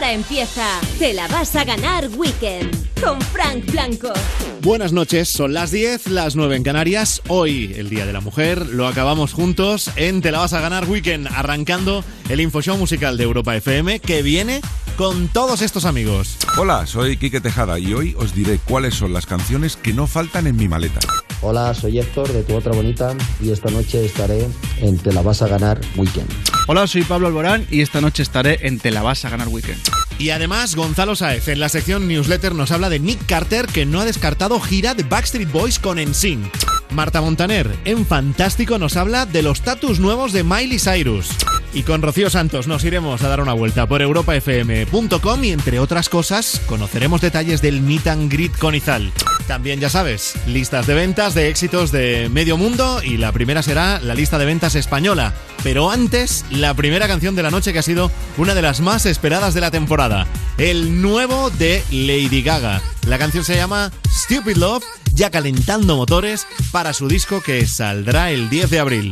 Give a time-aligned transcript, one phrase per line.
[0.00, 4.10] Ahora empieza Te la vas a ganar Weekend con Frank Blanco.
[4.62, 7.20] Buenas noches, son las 10, las 9 en Canarias.
[7.28, 10.88] Hoy, el Día de la Mujer, lo acabamos juntos en Te la vas a ganar
[10.88, 14.62] Weekend, arrancando el infoshow musical de Europa FM que viene
[14.96, 16.38] con todos estos amigos.
[16.56, 20.46] Hola, soy Quique Tejada y hoy os diré cuáles son las canciones que no faltan
[20.46, 21.00] en mi maleta.
[21.42, 24.46] Hola, soy Héctor de Tu Otra Bonita y esta noche estaré
[24.78, 26.28] en Te la vas a ganar Weekend.
[26.66, 29.80] Hola, soy Pablo Alborán y esta noche estaré en Te la vas a ganar Weekend.
[30.18, 34.00] Y además, Gonzalo Saez en la sección newsletter nos habla de Nick Carter que no
[34.00, 36.44] ha descartado gira de Backstreet Boys con NSYNC.
[36.90, 41.30] Marta Montaner en Fantástico nos habla de los tatus nuevos de Miley Cyrus.
[41.72, 46.10] Y con Rocío Santos nos iremos a dar una vuelta por europafm.com y entre otras
[46.10, 49.10] cosas conoceremos detalles del Meet and Greet con Izal.
[49.50, 53.98] También ya sabes, listas de ventas de éxitos de medio mundo y la primera será
[53.98, 55.34] la lista de ventas española.
[55.64, 59.06] Pero antes, la primera canción de la noche que ha sido una de las más
[59.06, 62.80] esperadas de la temporada, el nuevo de Lady Gaga.
[63.08, 64.84] La canción se llama Stupid Love,
[65.14, 69.10] ya calentando motores para su disco que saldrá el 10 de abril.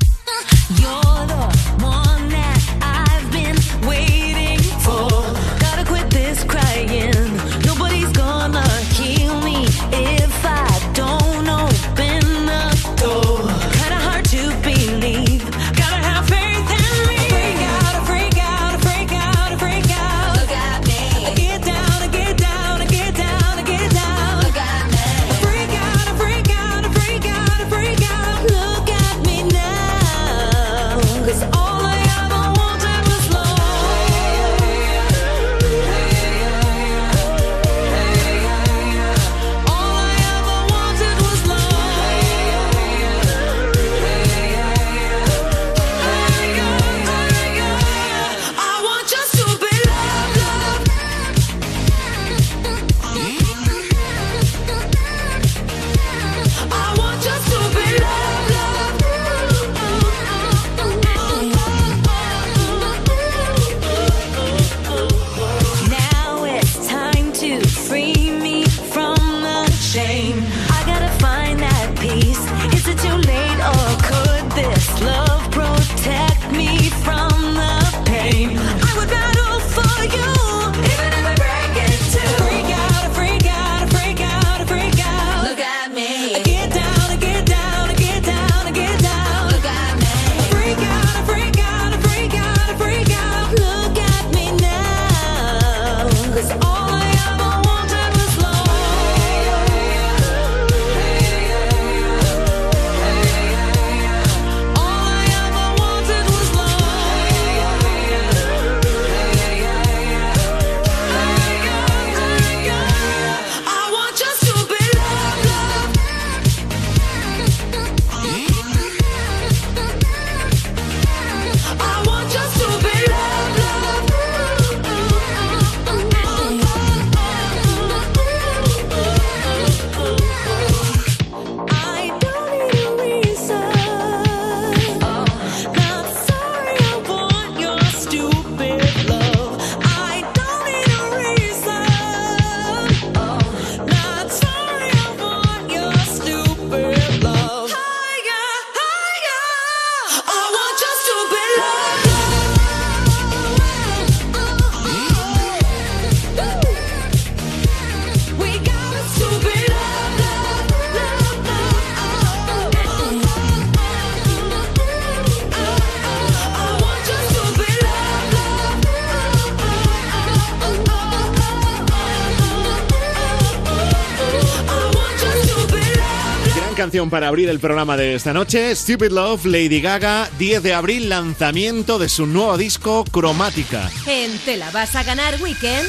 [176.88, 181.11] Canción para abrir el programa de esta noche, Stupid Love, Lady Gaga, 10 de abril,
[181.11, 183.90] lanzamiento de su nuevo disco Cromática.
[184.06, 185.87] En Te la vas a ganar Weekend,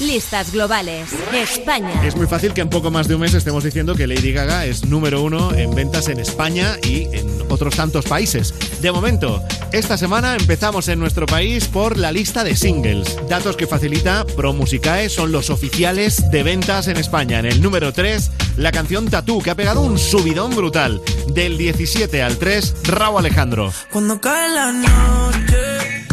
[0.00, 2.04] listas globales, España.
[2.04, 4.66] Es muy fácil que en poco más de un mes estemos diciendo que Lady Gaga
[4.66, 8.54] es número uno en ventas en España y en otros tantos países.
[8.80, 9.42] De momento,
[9.72, 13.16] esta semana empezamos en nuestro país por la lista de singles.
[13.28, 17.38] Datos que facilita Pro Musicae son los oficiales de ventas en España.
[17.38, 21.00] En el número 3, la canción Tatú, que ha pegado un subidón brutal.
[21.28, 23.72] Del 17 al 3, Raúl Alejandro.
[23.90, 26.06] Cuando cae la noche,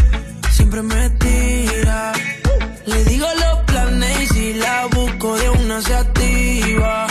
[0.52, 2.14] siempre me tira.
[2.86, 3.28] Le digo
[5.82, 7.08] se activa.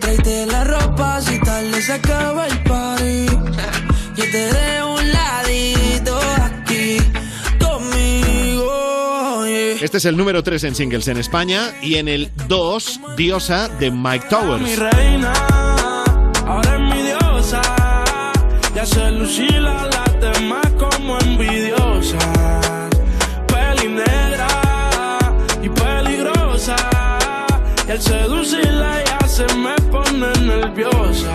[0.00, 3.26] Tráete la ropa si tal le acaba el party.
[4.16, 6.96] Yo te de un ladito aquí
[7.58, 9.46] conmigo.
[9.46, 9.84] Yeah.
[9.84, 13.90] Este es el número 3 en singles en España y en el 2, Diosa de
[13.90, 14.62] Mike Towers.
[14.62, 15.32] Mi reina,
[16.46, 17.62] ahora es mi diosa.
[18.74, 19.95] Ya se lucila la
[27.96, 31.32] Al seducirla ya se me pone nerviosa.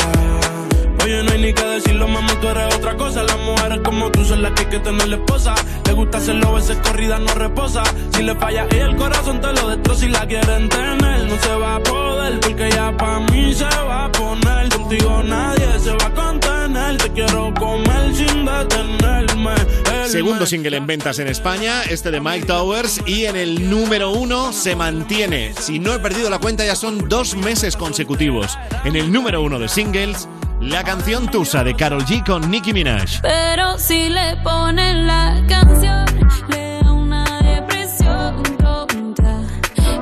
[1.03, 3.23] Oye, no hay ni que decirlo, mamá, tú eres otra cosa.
[3.23, 5.55] Las mujeres como tú son las que hay que tener la esposa.
[5.85, 7.83] Le gusta hacerlo, veces corrida no reposa.
[8.13, 11.27] Si le falla y el corazón te lo destroza y la quieren tener.
[11.27, 14.69] No se va a poder porque ya pa' mí se va a poner.
[14.69, 16.97] Contigo nadie se va a contener.
[16.97, 19.55] Te quiero comer sin detenerme.
[19.91, 24.11] El Segundo single en ventas en España, este de Mike Towers, y en el número
[24.11, 25.53] uno se mantiene.
[25.57, 28.57] Si no he perdido la cuenta, ya son dos meses consecutivos.
[28.83, 30.27] En el número uno de singles,
[30.61, 33.21] la canción Tusa de Carol G con Nicki Minaj.
[33.21, 36.05] Pero si le ponen la canción,
[36.49, 39.39] le da una depresión tonta.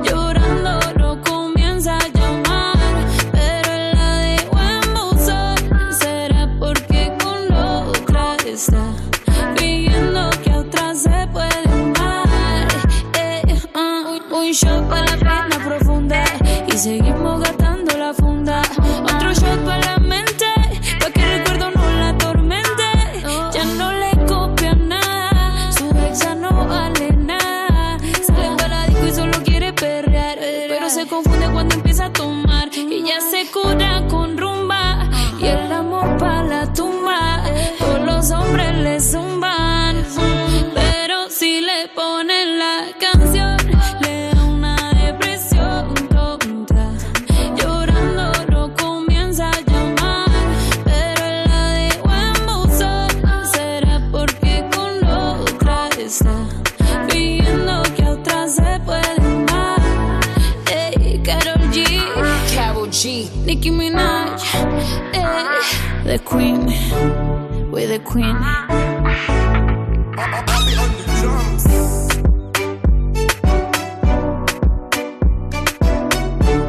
[0.04, 2.76] Llorando lo comienza a llamar,
[3.32, 5.92] pero la dejó en buzón.
[5.98, 8.84] Será porque con otra está
[9.56, 12.68] pidiendo que a otra se puede amar.
[13.14, 13.42] Eh,
[13.74, 14.02] ah,
[14.32, 15.16] un- shot para la
[15.48, 16.24] pena profunda
[16.66, 17.59] y seguimos gastando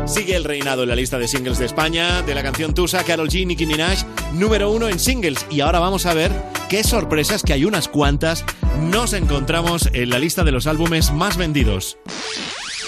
[0.05, 3.29] Sigue el reinado en la lista de singles de España de la canción Tusa, Carol
[3.29, 4.03] G, Nicki Minaj,
[4.33, 5.45] número uno en singles.
[5.49, 6.31] Y ahora vamos a ver
[6.69, 8.45] qué sorpresas, que hay unas cuantas,
[8.79, 11.97] nos encontramos en la lista de los álbumes más vendidos.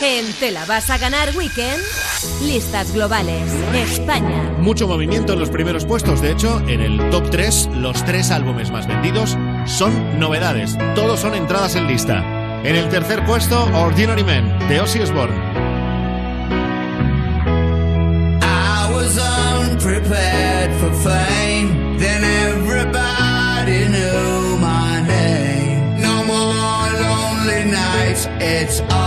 [0.06, 1.82] En Te la vas a ganar Weekend,
[2.42, 3.50] listas globales.
[3.74, 4.52] España.
[4.60, 8.70] Mucho movimiento en los primeros puestos, de hecho, en el top 3, los tres álbumes
[8.70, 12.22] más vendidos son novedades, todos son entradas en lista.
[12.66, 15.38] En el tercer puesto, Ordinary Man, de Ozzy Osbourne.
[18.42, 21.98] I was unprepared for fame.
[21.98, 26.02] Then everybody knew my name.
[26.02, 28.28] No more lonely nights.
[28.42, 29.03] It's all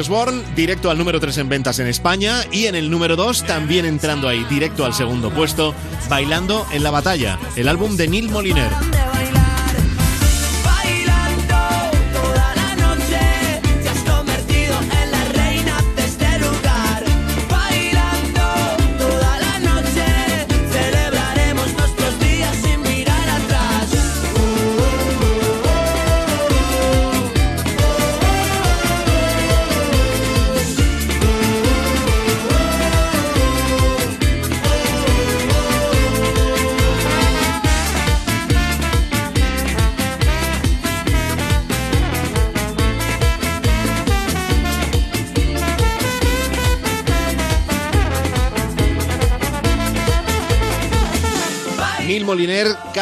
[0.00, 3.84] Osbourne, directo al número 3 en ventas en España y en el número 2 también
[3.84, 5.74] entrando ahí, directo al segundo puesto,
[6.08, 9.09] Bailando en la batalla, el álbum de Neil Moliner.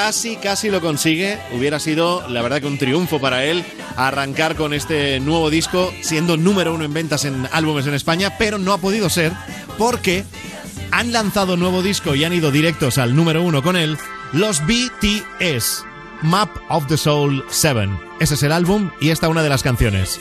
[0.09, 1.39] Casi, casi lo consigue.
[1.53, 3.63] Hubiera sido, la verdad, que un triunfo para él
[3.95, 8.57] arrancar con este nuevo disco, siendo número uno en ventas en álbumes en España, pero
[8.57, 9.33] no ha podido ser
[9.77, 10.25] porque
[10.93, 13.99] han lanzado nuevo disco y han ido directos al número uno con él,
[14.33, 15.85] los BTS,
[16.23, 17.91] Map of the Soul 7.
[18.19, 20.19] Ese es el álbum y esta una de las canciones.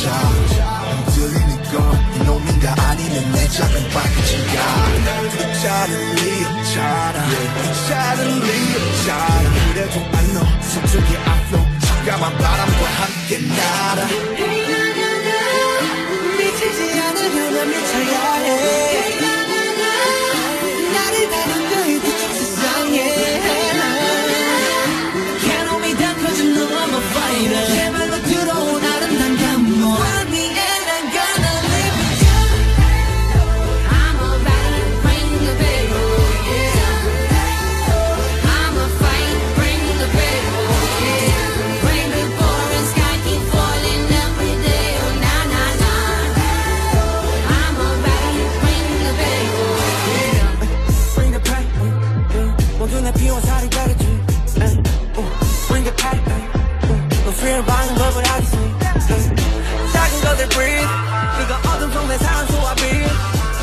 [0.00, 0.08] 자
[1.10, 4.54] 들리는 건 놈인가 아니면 내 작은 바퀴지가
[5.60, 7.28] 찾을 리 없잖아
[7.86, 11.52] 찾을 리 없잖아 그래도 안너 서쪽의 앞로
[12.06, 14.00] 가만 바람과 함께 날아
[14.36, 15.28] 빛나려면
[16.38, 19.19] 미치지 않으려면 미쳐야 해
[60.49, 60.89] breathe
[61.41, 62.83] 이거 어둠 속내 산소와 빛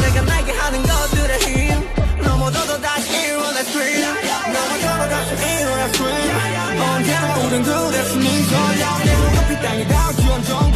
[0.01, 4.15] 내가 날게 하는 것들의 힘 넘어져도 다시 일어나 scream
[4.53, 10.73] 넘어져도 다시 일어나 scream 언제나 우린 그대 숨이 걸려 내 눈앞이 땅에 닿지 온종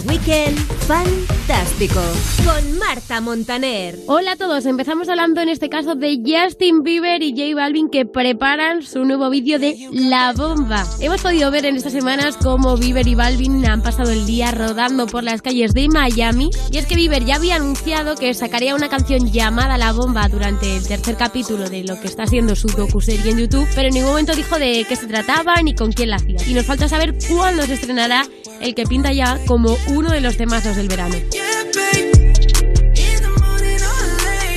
[0.00, 0.56] Weekend,
[0.86, 2.00] fantástico.
[2.44, 3.98] Con Marta Montaner.
[4.06, 8.06] Hola a todos, empezamos hablando en este caso de Justin Bieber y J Balvin que
[8.06, 10.86] preparan su nuevo vídeo de La Bomba.
[10.98, 15.06] Hemos podido ver en estas semanas cómo Bieber y Balvin han pasado el día rodando
[15.06, 18.88] por las calles de Miami y es que Bieber ya había anunciado que sacaría una
[18.88, 23.32] canción llamada La Bomba durante el tercer capítulo de lo que está siendo su docuserie
[23.32, 26.16] en YouTube, pero en ningún momento dijo de qué se trataba ni con quién la
[26.16, 26.38] hacía.
[26.46, 28.24] Y nos falta saber cuándo se estrenará
[28.62, 31.16] el que pinta ya como uno de los temazos del verano.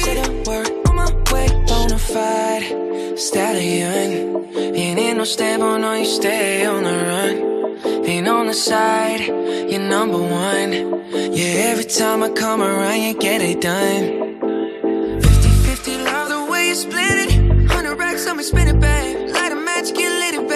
[0.02, 4.46] Say the word on my way, bona fide stallion.
[4.56, 8.06] Ain't in no stable, no, you stay on the run.
[8.06, 10.72] Ain't on the side, you're number number one.
[11.12, 15.20] Yeah, every time I come around, you get it done.
[15.22, 17.40] 50 50, love the way you split it.
[17.68, 19.30] 100 racks on me, spin it, babe.
[19.34, 19.56] Light a
[19.92, 20.56] get lit, it, babe.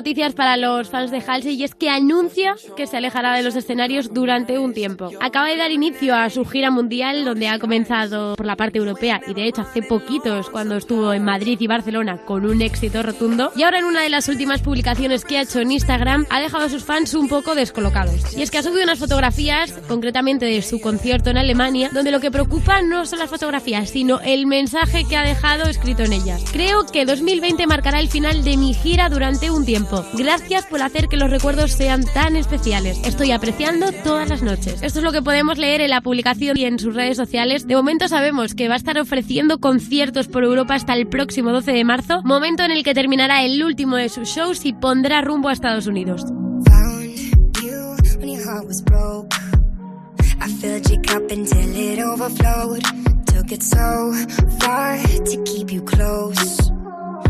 [0.00, 3.54] noticias para los fans de Halsey y es que anuncia que se alejará de los
[3.54, 5.10] escenarios durante un tiempo.
[5.20, 9.20] Acaba de dar inicio a su gira mundial donde ha comenzado por la parte europea
[9.26, 13.52] y de hecho hace poquitos cuando estuvo en Madrid y Barcelona con un éxito rotundo
[13.54, 16.64] y ahora en una de las últimas publicaciones que ha hecho en Instagram ha dejado
[16.64, 18.34] a sus fans un poco descolocados.
[18.34, 22.20] Y es que ha subido unas fotografías concretamente de su concierto en Alemania donde lo
[22.20, 26.42] que preocupa no son las fotografías sino el mensaje que ha dejado escrito en ellas.
[26.50, 29.89] Creo que 2020 marcará el final de mi gira durante un tiempo.
[30.14, 33.00] Gracias por hacer que los recuerdos sean tan especiales.
[33.04, 34.82] Estoy apreciando todas las noches.
[34.82, 37.66] Esto es lo que podemos leer en la publicación y en sus redes sociales.
[37.66, 41.72] De momento sabemos que va a estar ofreciendo conciertos por Europa hasta el próximo 12
[41.72, 45.48] de marzo, momento en el que terminará el último de sus shows y pondrá rumbo
[45.48, 46.24] a Estados Unidos.
[53.50, 54.12] Took it so
[54.60, 56.70] far to keep you close.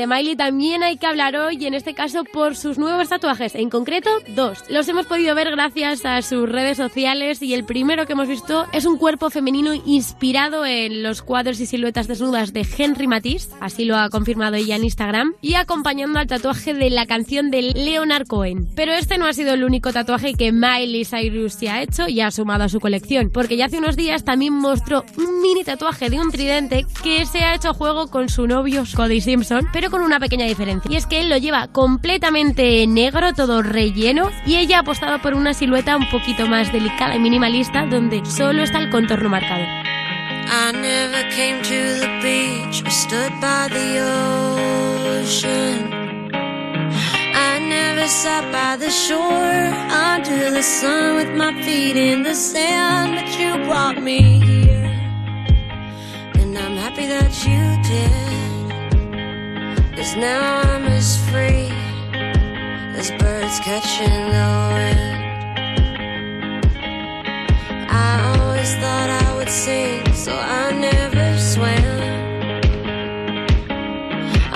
[0.00, 3.54] de Miley, también hay que hablar hoy, y en este caso por sus nuevos tatuajes,
[3.54, 4.64] en concreto dos.
[4.70, 8.64] Los hemos podido ver gracias a sus redes sociales y el primero que hemos visto
[8.72, 13.84] es un cuerpo femenino inspirado en los cuadros y siluetas desnudas de Henry Matisse, así
[13.84, 18.26] lo ha confirmado ella en Instagram, y acompañando al tatuaje de la canción de Leonard
[18.26, 18.68] Cohen.
[18.74, 22.22] Pero este no ha sido el único tatuaje que Miley Cyrus se ha hecho y
[22.22, 26.08] ha sumado a su colección, porque ya hace unos días también mostró un mini tatuaje
[26.08, 30.02] de un tridente que se ha hecho juego con su novio Cody Simpson, pero con
[30.02, 30.90] una pequeña diferencia.
[30.90, 35.34] Y es que él lo lleva completamente negro, todo relleno, y ella ha apostado por
[35.34, 39.64] una silueta un poquito más delicada y minimalista, donde solo está el contorno marcado.
[40.52, 44.00] I never came to the beach or stood by the
[45.22, 45.90] ocean.
[46.32, 53.14] I never sat by the shore under the sun with my feet in the sand,
[53.14, 54.90] but you brought me here.
[56.34, 58.49] And I'm happy that you did.
[60.00, 61.68] Cause now I'm as free
[62.96, 65.00] as birds catching the wind.
[67.90, 71.84] I always thought I would sing, so I never swam.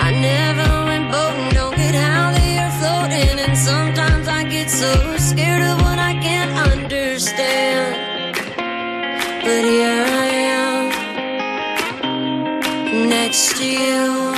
[0.07, 5.15] I never went boating, don't get how they are floating, and sometimes I get so
[5.17, 7.95] scared of what I can't understand.
[9.43, 10.27] But here I
[10.57, 10.89] am,
[13.09, 14.34] next to you.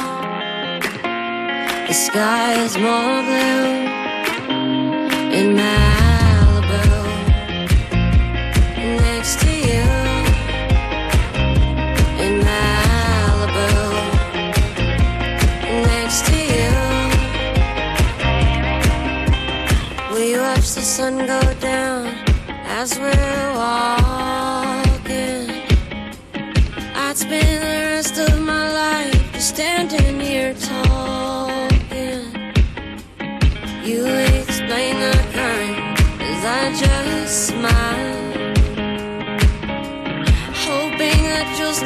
[1.87, 3.65] The sky is more blue
[5.39, 6.83] in Malibu.
[9.07, 9.87] Next to you
[12.25, 13.71] in Malibu.
[15.87, 16.73] Next to you.
[20.13, 22.07] We watch the sun go down
[22.65, 25.49] as we're walking.
[26.95, 30.16] I'd spend the rest of my life standing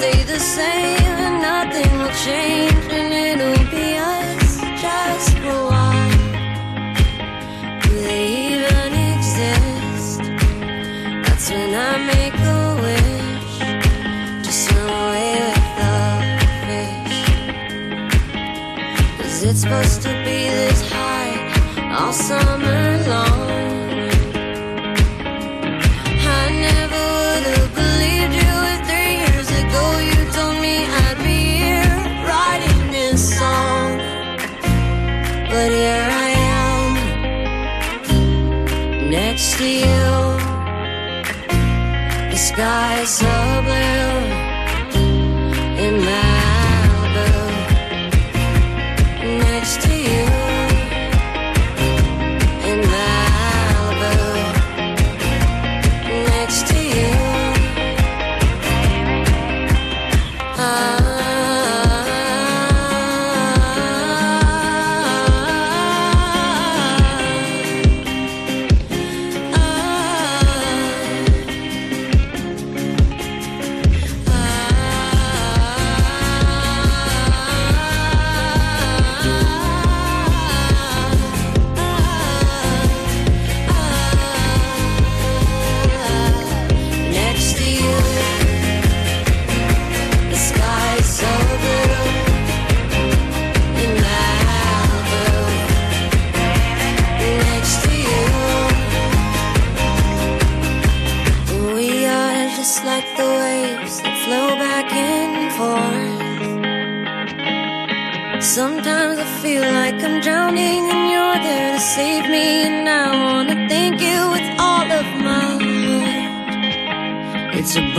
[0.01, 6.11] stay the same and nothing will change and it'll be us just for a while.
[7.83, 10.21] Do they even exist?
[11.25, 13.55] That's when I make a wish
[14.45, 15.95] to swim away with the
[16.65, 17.19] fish.
[19.25, 21.37] Is it supposed to be this high
[21.95, 23.60] all summer long?
[42.61, 43.25] The sky is so
[43.65, 44.20] blue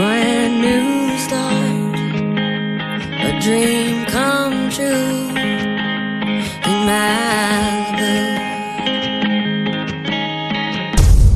[0.03, 1.95] brand new start,
[3.27, 5.31] a dream come true
[6.65, 8.13] in Malibu.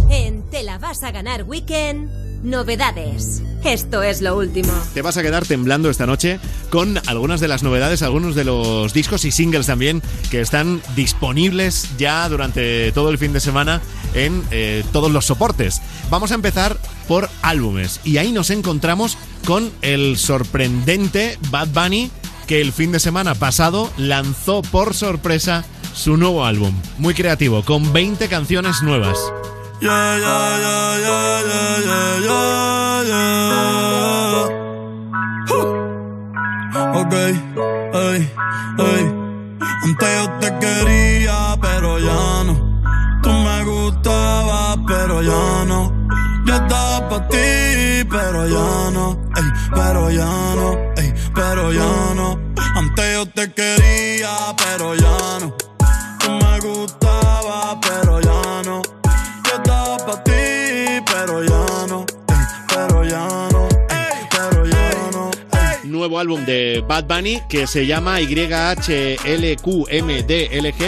[0.10, 2.10] En Te la vas a ganar Weekend,
[2.43, 3.41] novedades.
[3.63, 4.71] Esto es lo último.
[4.93, 8.93] Te vas a quedar temblando esta noche con algunas de las novedades, algunos de los
[8.93, 13.82] discos y singles también que están disponibles ya durante todo el fin de semana
[14.17, 15.82] en eh, todos los soportes.
[16.10, 16.77] Vamos a empezar
[17.08, 22.12] por álbumes y ahí nos encontramos con el sorprendente Bad Bunny
[22.47, 26.73] que el fin de semana pasado lanzó por sorpresa su nuevo álbum.
[26.97, 29.17] Muy creativo, con 20 canciones nuevas.
[36.93, 37.13] Ok.
[39.84, 42.66] Antes yo te quería, pero ya no.
[43.88, 45.93] Gustabas, pero ya no.
[46.45, 49.17] Yo estaba para ti, pero ya no.
[49.38, 52.38] Ey, pero ya no, ey, pero ya no.
[52.76, 55.66] Antes yo te quería, pero ya no.
[66.08, 68.88] Nuevo álbum de Bad Bunny que se llama YHLQMDLG,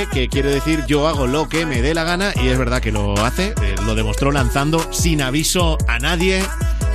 [0.09, 2.93] que quiere decir yo hago lo que me dé la gana, y es verdad que
[2.93, 6.41] lo hace, eh, lo demostró lanzando sin aviso a nadie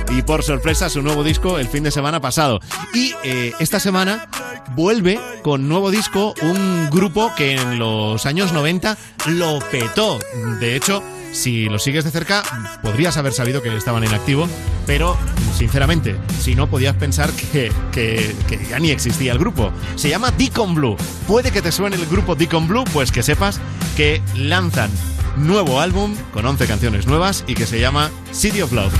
[0.09, 2.61] y por sorpresa su nuevo disco el fin de semana pasado.
[2.95, 4.27] Y eh, esta semana
[4.75, 10.17] vuelve con nuevo disco un grupo que en los años 90 lo petó.
[10.59, 11.03] De hecho,
[11.35, 12.43] si lo sigues de cerca,
[12.81, 14.47] podrías haber sabido que estaban en activo,
[14.87, 15.17] pero
[15.57, 18.35] sinceramente, si no, podías pensar que, que-
[18.69, 19.71] ya ni existía el grupo.
[19.95, 20.95] Se llama Deacon Blue.
[21.27, 23.59] Puede que te suene el grupo Deacon Blue, pues que sepas
[23.97, 24.89] que lanzan
[25.37, 28.93] nuevo álbum con 11 canciones nuevas y que se llama City of Love.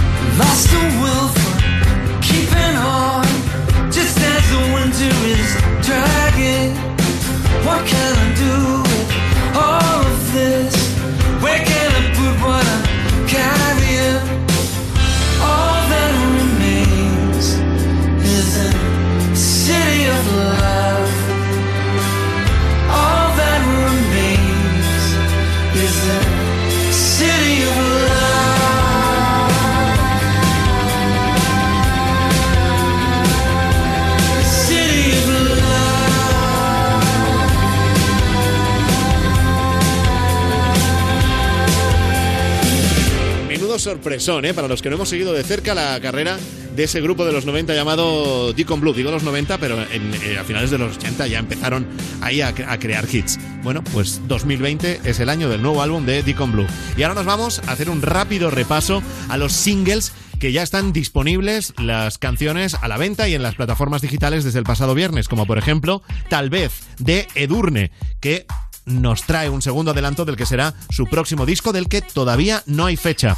[12.45, 13.64] What I'm carrying?
[43.79, 44.53] Sorpresón, ¿eh?
[44.53, 46.37] Para los que no hemos seguido de cerca la carrera
[46.75, 48.93] de ese grupo de los 90 llamado Deacon Blue.
[48.93, 51.87] Digo los 90, pero eh, a finales de los 80 ya empezaron
[52.21, 53.39] ahí a, a crear hits.
[53.63, 56.67] Bueno, pues 2020 es el año del nuevo álbum de Deacon Blue.
[56.97, 60.93] Y ahora nos vamos a hacer un rápido repaso a los singles que ya están
[60.93, 65.27] disponibles las canciones a la venta y en las plataformas digitales desde el pasado viernes,
[65.27, 68.45] como por ejemplo Tal vez de Edurne, que
[68.85, 72.85] nos trae un segundo adelanto del que será su próximo disco del que todavía no
[72.85, 73.37] hay fecha.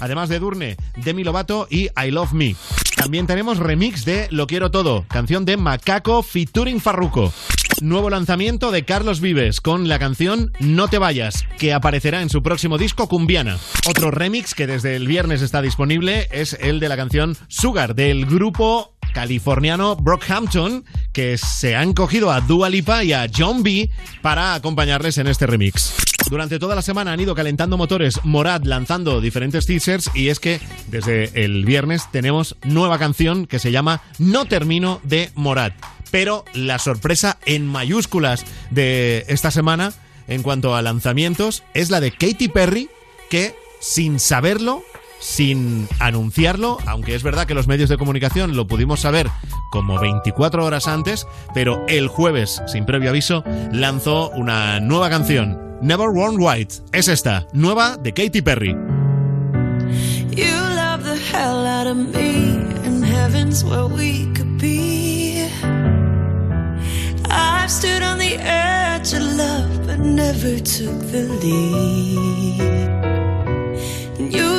[0.00, 2.56] Además de Edurne, Demi Lovato y I Love Me.
[2.96, 7.32] También tenemos remix de Lo Quiero Todo, canción de Macaco featuring Farruko.
[7.80, 12.42] Nuevo lanzamiento de Carlos Vives con la canción No te vayas, que aparecerá en su
[12.42, 13.58] próximo disco Cumbiana.
[13.88, 18.26] Otro remix que desde el viernes está disponible es el de la canción Sugar del
[18.26, 23.90] grupo californiano Brockhampton, que se han cogido a Dua Lipa y a John B
[24.22, 25.94] para acompañarles en este remix.
[26.28, 30.60] Durante toda la semana han ido calentando motores Morad lanzando diferentes teasers y es que
[30.88, 35.72] desde el viernes tenemos nueva canción que se llama No Termino de Morad.
[36.10, 39.92] Pero la sorpresa en mayúsculas de esta semana
[40.28, 42.88] en cuanto a lanzamientos es la de Katy Perry
[43.28, 44.84] que sin saberlo
[45.20, 49.28] sin anunciarlo, aunque es verdad que los medios de comunicación lo pudimos saber
[49.70, 56.08] como 24 horas antes, pero el jueves, sin previo aviso, lanzó una nueva canción, Never
[56.08, 56.76] Worn White.
[56.92, 58.76] Es esta, nueva de Katy Perry.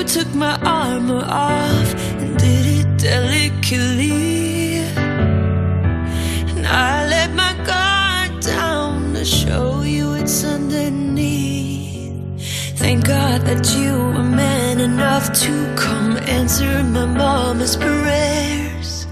[0.02, 4.80] You took my armor off and did it delicately.
[6.50, 12.16] And I let my guard down to show you it's underneath.
[12.80, 19.06] Thank God that you were man enough to come answer my mama's prayers.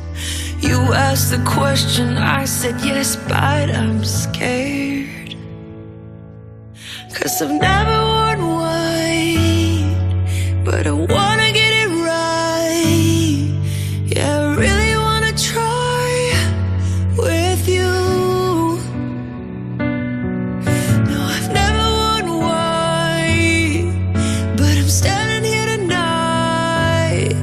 [0.59, 5.35] You asked the question, I said yes, but I'm scared.
[7.13, 7.98] Cause I've never
[10.69, 13.49] but I wanna get it right.
[14.15, 16.11] Yeah, I really wanna try
[17.17, 17.91] with you.
[21.09, 23.87] No, I've never worn white,
[24.57, 27.33] but I'm standing here tonight.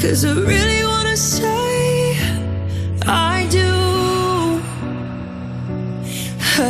[0.00, 2.16] Cause I really wanna say
[3.06, 3.72] I do.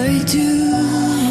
[0.09, 0.51] I do.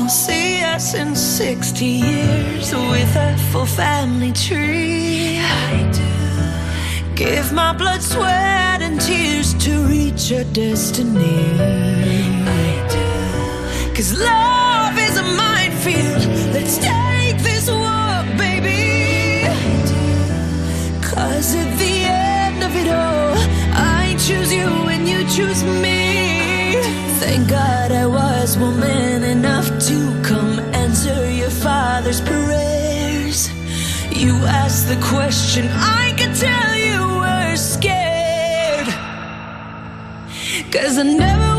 [0.08, 5.40] See us in 60 years with a full family tree.
[5.40, 7.16] I do.
[7.16, 11.46] Give my blood, sweat, and tears to reach our destiny.
[11.60, 13.96] I do.
[13.96, 16.24] Cause love is a minefield.
[16.54, 19.46] Let's take this walk, baby.
[19.46, 19.56] I
[21.02, 23.36] Cause at the end of it all,
[23.74, 26.02] I choose you and you choose me.
[27.20, 30.73] Thank God I was woman enough to come
[31.06, 33.50] answer your father's prayers.
[34.12, 38.88] You asked the question, I could tell you were scared.
[40.72, 41.53] Cause I never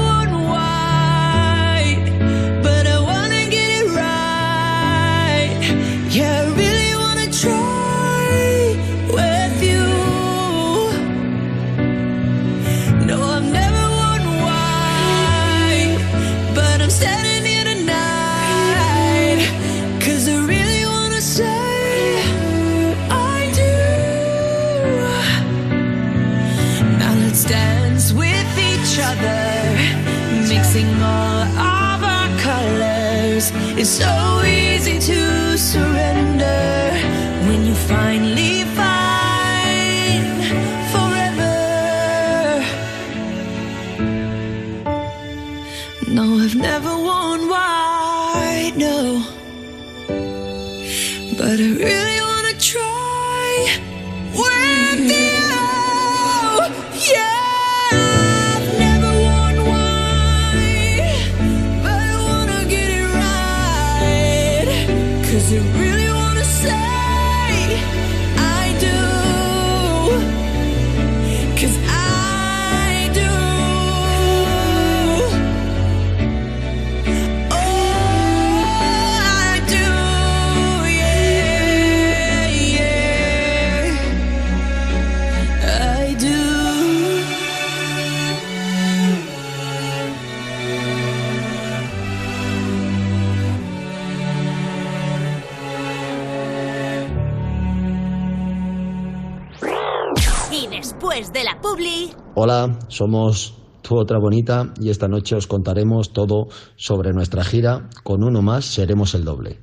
[102.35, 107.88] Hola, somos Tu Otra Bonita y esta noche os contaremos todo sobre nuestra gira.
[108.03, 109.59] Con uno más seremos el doble.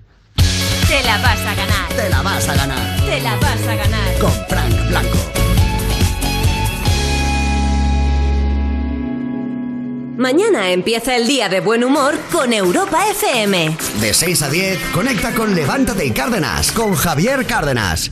[0.88, 1.90] te la vas a ganar.
[1.96, 4.20] Te la vas a ganar Te la vas a ganar.
[4.20, 5.18] con Frank Blanco.
[10.18, 13.76] Mañana empieza el día de buen humor con Europa FM.
[14.00, 18.12] De 6 a 10, conecta con Levántate y Cárdenas con Javier Cárdenas.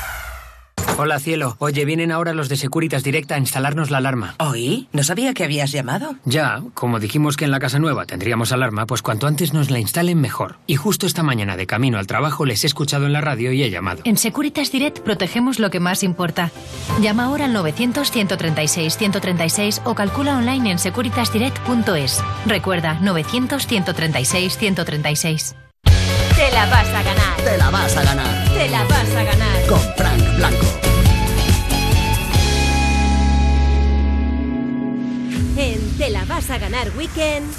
[0.97, 1.55] Hola, cielo.
[1.59, 4.35] Oye, vienen ahora los de Securitas Direct a instalarnos la alarma.
[4.39, 4.87] ¿Oí?
[4.91, 6.15] No sabía que habías llamado.
[6.25, 9.79] Ya, como dijimos que en la casa nueva tendríamos alarma, pues cuanto antes nos la
[9.79, 10.57] instalen mejor.
[10.67, 13.63] Y justo esta mañana de camino al trabajo les he escuchado en la radio y
[13.63, 14.01] he llamado.
[14.05, 16.51] En Securitas Direct protegemos lo que más importa.
[17.01, 22.21] Llama ahora al 900-136-136 o calcula online en securitasdirect.es.
[22.45, 25.55] Recuerda, 900-136-136.
[26.35, 27.37] Te la vas a ganar.
[27.43, 28.49] Te la vas a ganar.
[28.53, 29.60] Te la vas a ganar.
[29.71, 30.65] Con Frank Blanco.
[35.55, 37.49] En Te la vas a ganar Weekend,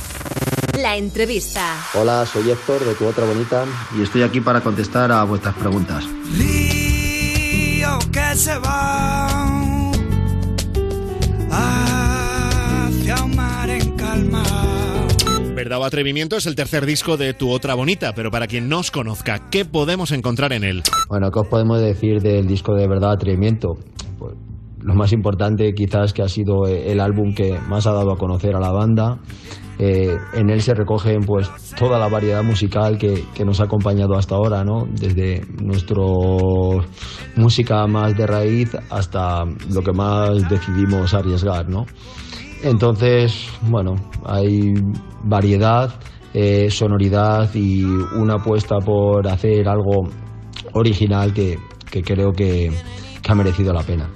[0.79, 1.75] la entrevista.
[1.95, 3.65] Hola, soy Héctor de Tu Otra Bonita
[3.97, 6.05] y estoy aquí para contestar a vuestras preguntas.
[6.37, 9.52] Lío que se va
[15.63, 18.81] Verdad o Atrevimiento es el tercer disco de Tu Otra Bonita, pero para quien no
[18.81, 20.83] os conozca, ¿qué podemos encontrar en él?
[21.09, 23.77] Bueno, ¿qué os podemos decir del disco de Verdad Atrevimiento?
[24.19, 24.35] Pues,
[24.81, 28.57] lo más importante quizás que ha sido el álbum que más ha dado a conocer
[28.57, 29.21] a la banda.
[29.79, 31.49] Eh, en él se recogen pues
[31.79, 34.89] toda la variedad musical que, que nos ha acompañado hasta ahora, ¿no?
[34.91, 36.81] Desde nuestro
[37.37, 41.87] música más de raíz hasta lo que más decidimos arriesgar, ¿no?
[42.63, 43.95] Entonces, bueno,
[44.25, 44.75] hay
[45.25, 45.93] variedad,
[46.33, 50.09] eh, sonoridad y una apuesta por hacer algo
[50.73, 51.59] original que,
[51.91, 52.71] que creo que,
[53.23, 54.09] que ha merecido la pena.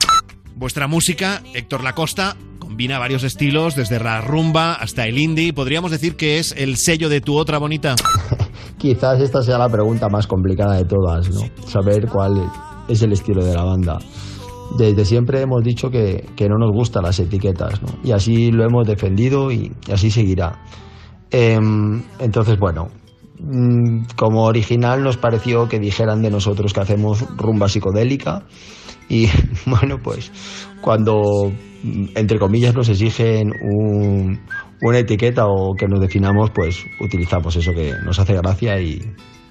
[0.54, 5.52] Vuestra música, Héctor Lacosta, combina varios estilos, desde la rumba hasta el indie.
[5.52, 7.94] ¿Podríamos decir que es el sello de tu otra bonita?
[8.78, 11.40] Quizás esta sea la pregunta más complicada de todas, ¿no?
[11.66, 12.50] Saber cuál
[12.88, 13.98] es el estilo de la banda.
[14.78, 17.88] Desde siempre hemos dicho que, que no nos gustan las etiquetas, ¿no?
[18.04, 20.58] Y así lo hemos defendido y, así seguirá.
[21.30, 22.88] Em, entonces, bueno,
[23.40, 28.42] mm, como original nos pareció que dijeran de nosotros que hacemos rumba psicodélica
[29.08, 29.28] y
[29.66, 30.32] bueno, pues
[30.80, 31.52] cuando
[31.82, 34.40] mm, entre comillas nos exigen un-
[34.82, 39.00] una etiqueta o que nos definamos, pues utilizamos eso que nos hace gracia y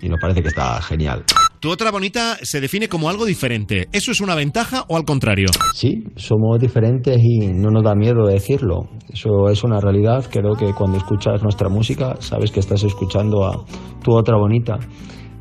[0.07, 1.23] nos parece que está genial.
[1.65, 3.89] Tu otra bonita se define como algo diferente.
[3.91, 5.47] ¿Eso es una ventaja o al contrario?
[5.73, 8.87] Sí, somos diferentes y no nos da miedo decirlo.
[9.11, 10.23] Eso es una realidad.
[10.29, 13.65] Creo que cuando escuchas nuestra música sabes que estás escuchando a
[14.03, 14.77] tu otra bonita.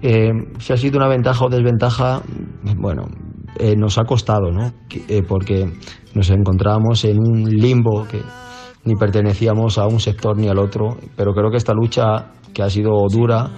[0.00, 2.22] Eh, si ha sido una ventaja o desventaja,
[2.78, 3.02] bueno,
[3.58, 4.72] eh, nos ha costado, ¿no?
[5.06, 5.70] Eh, porque
[6.14, 8.22] nos encontramos en un limbo que
[8.84, 12.70] ni pertenecíamos a un sector ni al otro, pero creo que esta lucha, que ha
[12.70, 13.50] sido dura,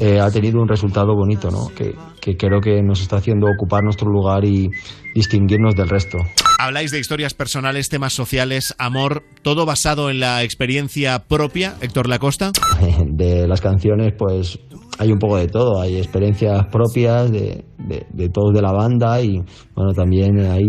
[0.00, 1.68] eh, ha tenido un resultado bonito, ¿no?
[1.76, 4.70] Que, que creo que nos está haciendo ocupar nuestro lugar y
[5.14, 6.18] distinguirnos del resto.
[6.58, 12.52] Habláis de historias personales, temas sociales, amor, todo basado en la experiencia propia, Héctor Lacosta.
[13.06, 14.58] de las canciones, pues
[14.98, 15.80] hay un poco de todo.
[15.80, 19.40] Hay experiencias propias de, de- de todos de la banda y,
[19.74, 20.66] bueno, también hay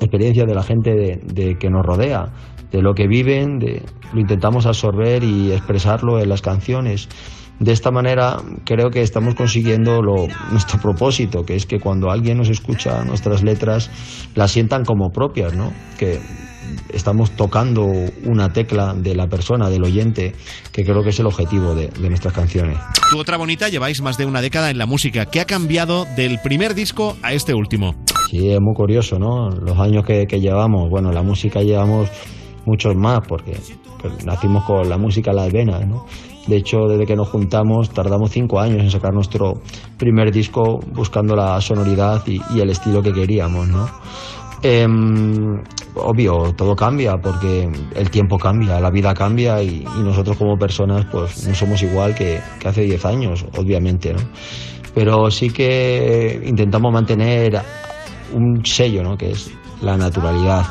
[0.00, 2.32] experiencias de la gente de, de que nos rodea,
[2.70, 7.08] de lo que viven, de, lo intentamos absorber y expresarlo en las canciones.
[7.60, 12.38] De esta manera creo que estamos consiguiendo lo- nuestro propósito, que es que cuando alguien
[12.38, 13.90] nos escucha nuestras letras,
[14.34, 15.70] las sientan como propias, ¿no?
[15.98, 16.18] Que
[16.94, 17.84] estamos tocando
[18.24, 20.34] una tecla de la persona, del oyente,
[20.72, 22.78] que creo que es el objetivo de, de nuestras canciones.
[23.10, 25.26] Tu otra bonita lleváis más de una década en la música.
[25.26, 27.94] ¿Qué ha cambiado del primer disco a este último?
[28.30, 29.50] Sí, es muy curioso, ¿no?
[29.50, 32.08] Los años que, que llevamos, bueno, la música llevamos
[32.64, 33.56] muchos más, porque
[34.24, 36.06] nacimos con la música en las venas, ¿no?
[36.46, 39.60] De hecho, desde que nos juntamos, tardamos cinco años en sacar nuestro
[39.98, 43.88] primer disco buscando la sonoridad y, el estilo que queríamos, ¿no?
[44.62, 45.62] Em,
[45.94, 51.46] obvio, todo cambia porque el tiempo cambia, la vida cambia y, nosotros como personas pues
[51.46, 54.20] no somos igual que, que hace 10 años, obviamente, ¿no?
[54.94, 57.60] Pero sí que intentamos mantener
[58.32, 59.16] un sello, ¿no?
[59.16, 59.50] Que es
[59.82, 60.64] la naturalidad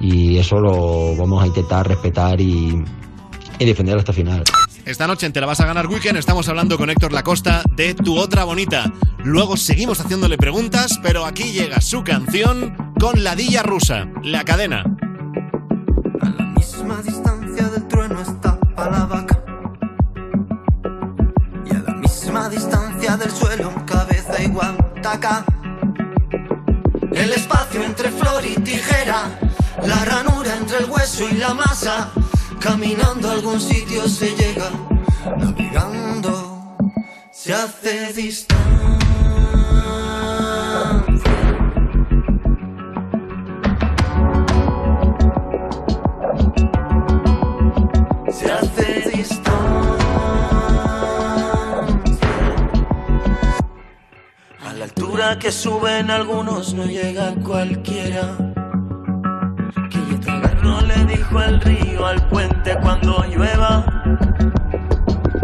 [0.00, 2.74] y eso lo vamos a intentar respetar y,
[3.58, 4.44] y defender hasta el final.
[4.84, 7.94] Esta noche en Te la vas a ganar weekend estamos hablando con Héctor Lacosta de
[7.94, 8.92] Tu otra bonita.
[9.22, 14.84] Luego seguimos haciéndole preguntas, pero aquí llega su canción con la Dilla Rusa, La Cadena.
[16.56, 19.44] misma distancia del trueno está la vaca.
[21.64, 25.44] Y a la misma distancia del suelo, cabeza igual taca.
[27.12, 29.38] El espacio entre flor y tijera,
[29.86, 32.10] la ranura entre el hueso y la masa.
[32.62, 34.70] Caminando a algún sitio se llega,
[35.36, 36.76] navegando,
[37.32, 38.62] se hace distancia.
[48.30, 49.52] Se hace distancia.
[54.64, 58.51] A la altura que suben algunos no llega cualquiera.
[61.14, 63.84] Dijo el río al puente cuando llueva.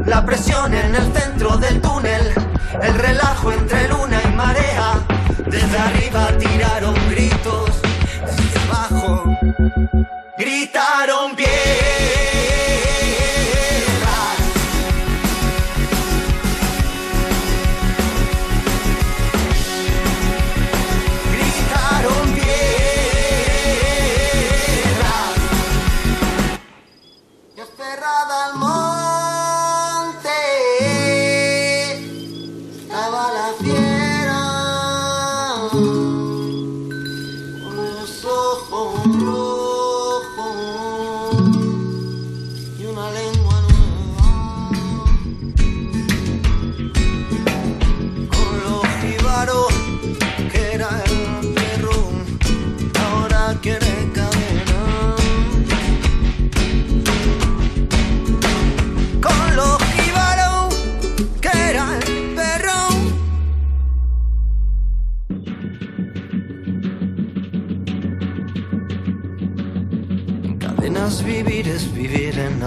[0.07, 2.33] La presión en el centro del túnel,
[2.83, 4.95] el relajo entre luna y marea.
[5.47, 7.81] Desde arriba tiraron gritos,
[8.25, 9.25] desde abajo
[10.39, 11.08] gritaron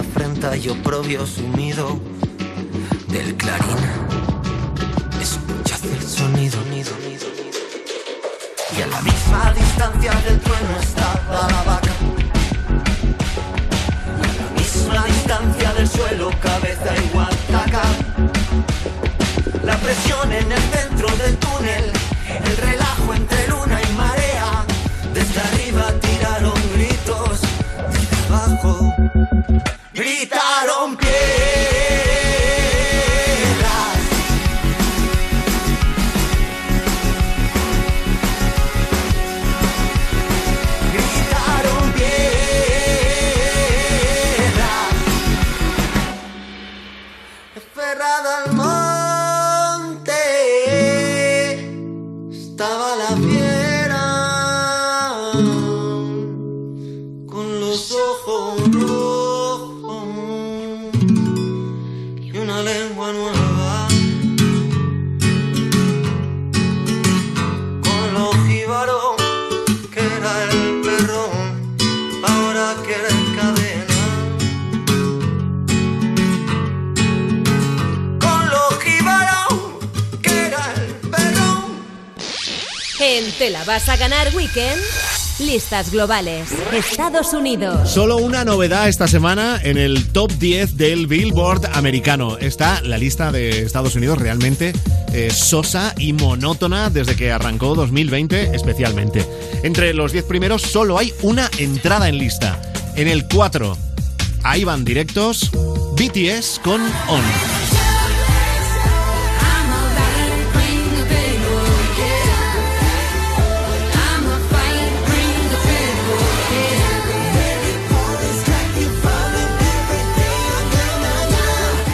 [0.01, 1.99] afrenta y oprobio sumido
[3.09, 3.81] del clarín.
[5.21, 7.27] Escuchad el sonido, nido, nido.
[8.75, 11.93] Y a la misma distancia del trueno estaba la vaca.
[14.23, 17.83] A la misma distancia del suelo, cabeza igual taca.
[19.63, 21.85] La presión en el centro del túnel,
[22.43, 24.65] el relajo entre luna y marea.
[25.13, 27.39] Desde arriba tiraron gritos,
[27.93, 28.17] desde
[83.65, 84.81] Vas a ganar weekend.
[85.39, 86.49] Listas globales.
[86.71, 87.89] Estados Unidos.
[87.89, 92.37] Solo una novedad esta semana en el top 10 del Billboard americano.
[92.37, 94.73] Está la lista de Estados Unidos realmente
[95.13, 99.25] eh, sosa y monótona desde que arrancó 2020 especialmente.
[99.63, 102.59] Entre los 10 primeros solo hay una entrada en lista.
[102.95, 103.77] En el 4,
[104.43, 105.51] ahí van directos
[105.97, 107.60] BTS con On.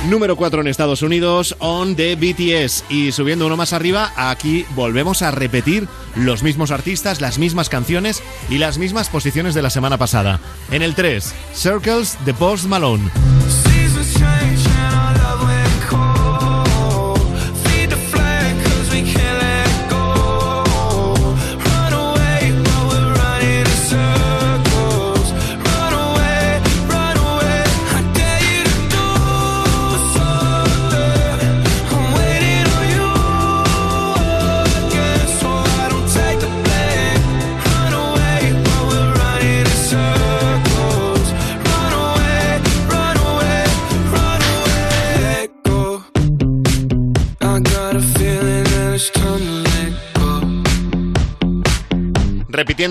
[0.09, 2.85] Número 4 en Estados Unidos, On de BTS.
[2.89, 5.85] Y subiendo uno más arriba, aquí volvemos a repetir
[6.15, 10.39] los mismos artistas, las mismas canciones y las mismas posiciones de la semana pasada.
[10.71, 13.11] En el 3, Circles de Post Malone.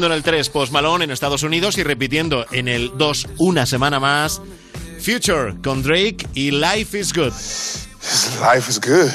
[0.05, 3.99] En el 3, Post Malone en Estados Unidos y repitiendo en el 2 una semana
[3.99, 4.42] más,
[5.01, 7.32] Future con Drake y Life is Good.
[8.42, 9.11] Life is good.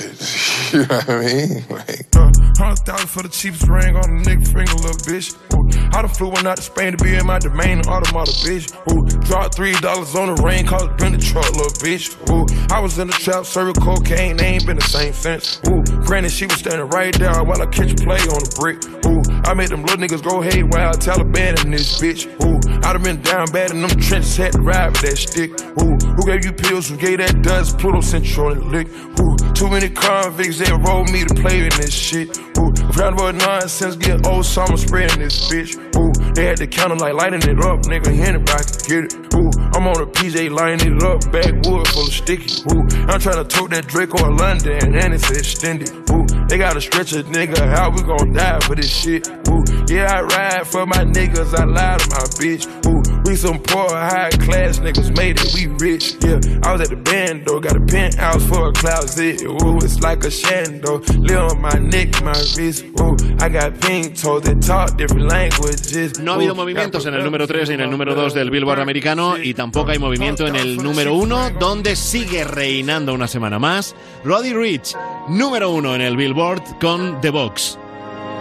[0.74, 1.66] You know what I mean?
[1.70, 5.36] Like, uh, Hundred thousand for the cheapest ring on a nigga finger, little bitch.
[5.52, 5.66] Ooh,
[5.98, 8.70] I done flew one out to Spain to be in my domain, automata, bitch.
[8.88, 12.14] Ooh, dropped three dollars on the rain, called it been the truck, little bitch.
[12.30, 15.60] Ooh, I was in the trap, serving cocaine, they ain't been the same since.
[15.68, 18.78] Ooh, granted, she was standing right there while I catch a play on the brick.
[19.10, 22.30] Ooh, I made them little niggas go haywire, Taliban in this bitch.
[22.46, 25.52] Ooh, I done been down bad in them trenches, had to ride with that stick.
[25.82, 26.90] Ooh, who gave you pills?
[26.90, 27.80] Who gave that dust?
[27.80, 28.88] Pluto Central the lick.
[29.20, 32.38] Ooh, too many convicts, they rolled me to play in this shit.
[32.58, 35.76] Ooh, round about nonsense, get old summer spreading this bitch.
[35.98, 39.34] Ooh, they had the counter like lighting it up, nigga, anybody can get it.
[39.34, 42.62] Ooh, I'm on a PJ lighting it up, backwood full of sticky.
[42.72, 45.90] Ooh, I'm trying to tote that Drake or London, and it's extended.
[46.12, 49.28] Ooh, they gotta stretch a nigga, how we gon' die for this shit?
[49.48, 52.68] Ooh, yeah, I ride for my niggas, I lie to my bitch.
[52.86, 56.16] Ooh, we some poor, high class niggas made it, we rich.
[56.22, 59.42] Yeah, I was at the band though, got a penthouse for a closet.
[59.44, 62.86] Ooh, it's like a shando, live on my neck, my wrist.
[63.00, 66.20] Ooh, I got pink toes that talk different languages.
[66.20, 68.82] No ha habido movimientos en el número 3 y en el número 2 del Billboard
[68.82, 73.94] americano y tampoco hay movimiento en el número 1 donde sigue reinando una semana más
[74.24, 74.96] Roddy Rich,
[75.30, 77.78] número 1 en el Billboard con The Box.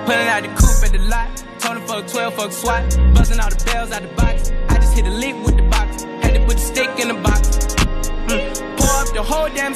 [0.07, 1.29] The coupe at the lot.
[1.59, 3.15] Told him fuck 12, fuck SWAT.
[3.15, 4.51] Busting all the bells out the box.
[4.71, 6.05] I just hit a lick with the box.
[6.23, 7.59] Had to put the stick in the box.
[8.79, 9.75] Pour up the whole damn.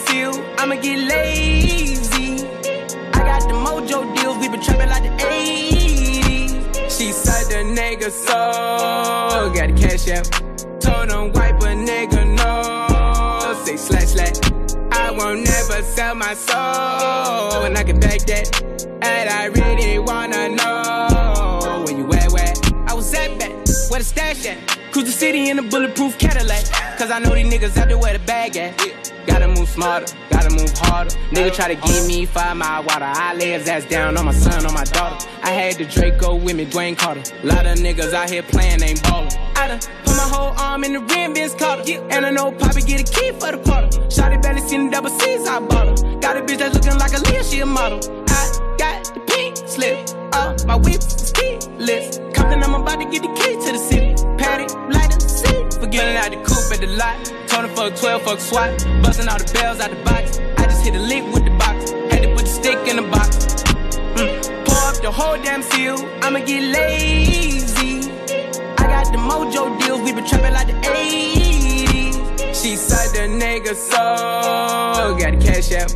[0.58, 1.12] I'ma get.
[3.12, 4.38] I got the mojo deals.
[4.38, 6.90] We been trapping like the 80s.
[6.96, 9.52] She said the nigga so.
[9.52, 10.73] Got the cash out.
[10.84, 13.64] Told him wipe a nigga no.
[13.64, 14.36] Say slash slash.
[14.92, 17.64] I won't never sell my soul.
[17.64, 18.46] And I can back that.
[19.00, 22.52] And I really wanna know where you at, where
[22.86, 23.52] I was at back,
[23.88, 24.58] where the stash at.
[24.92, 26.64] Cruise the city in a bulletproof Cadillac.
[26.98, 29.12] Cause I know these niggas out there where the bag at.
[29.26, 31.10] Gotta move smarter, gotta move harder.
[31.32, 33.06] Nigga try to give me five mile water.
[33.06, 35.26] I lay his ass down on my son, on my daughter.
[35.42, 37.22] I had the Draco with me, Dwayne Carter.
[37.42, 39.32] Lot of niggas out here playing, ain't ballin'.
[39.56, 41.82] I done my whole arm in the rim, Vince Carter.
[42.10, 43.88] And I know Poppy get a key for the quarter.
[44.14, 46.18] Shotty barely seen the double C's, I bought her.
[46.20, 47.98] Got a bitch that's looking like a Leah, she a model.
[48.28, 48.42] I
[48.78, 49.98] got the pink slip.
[50.32, 52.18] Uh, my whip is keyless.
[52.34, 54.14] Compton, I'm about to get the key to the city.
[54.38, 55.74] Patty, light up the seat.
[55.74, 57.16] Forgetting out the coupe at the lot.
[57.54, 58.70] Him fuck 12, fuck SWAT.
[59.02, 60.38] Busting all the bells out the box.
[60.58, 61.92] I just hit a lick with the box.
[62.10, 63.62] Had to put the stick in the box.
[64.16, 64.64] Mm.
[64.66, 65.96] Pour up the whole damn seal.
[66.22, 67.53] I'ma get lazy.
[68.94, 70.02] Got the mojo deals.
[70.02, 72.54] We been trapping like the 80s.
[72.54, 75.16] She said the nigga so.
[75.18, 75.90] Got the cash out.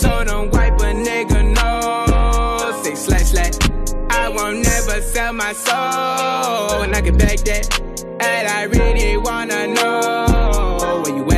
[0.00, 2.82] Told him wipe a nigga no.
[2.82, 3.52] Say slash slash.
[4.08, 6.84] I won't never sell my soul.
[6.84, 7.80] And I can back that.
[8.18, 11.37] And I really wanna know where you at?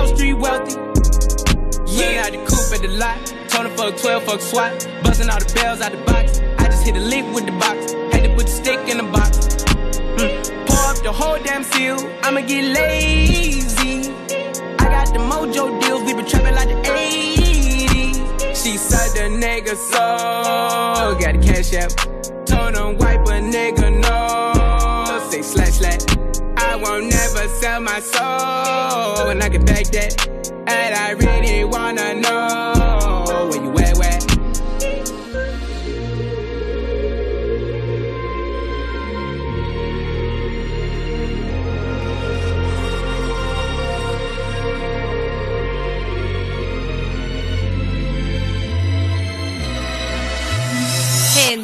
[0.21, 0.75] Wealthy.
[1.87, 3.17] Yeah, out the coupe at the lot.
[3.49, 4.87] Told him fuck 12, fuck SWAT.
[5.03, 6.39] Busting all the bells out the box.
[6.59, 7.93] I just hit a lick with the box.
[8.13, 9.39] Had to put the stick in the box.
[10.21, 10.67] Mm.
[10.67, 11.97] Pour up the whole damn seal.
[12.21, 14.11] I'ma get lazy.
[14.77, 16.03] I got the mojo deals.
[16.03, 18.55] We been trapping like the 80s.
[18.63, 21.17] She said the nigga so.
[21.19, 22.45] Got the cash out.
[22.45, 24.00] Told him wipe a nigga
[26.81, 29.29] won't never sell my soul.
[29.29, 30.13] And I can back that.
[30.67, 34.31] And I really wanna know where you at,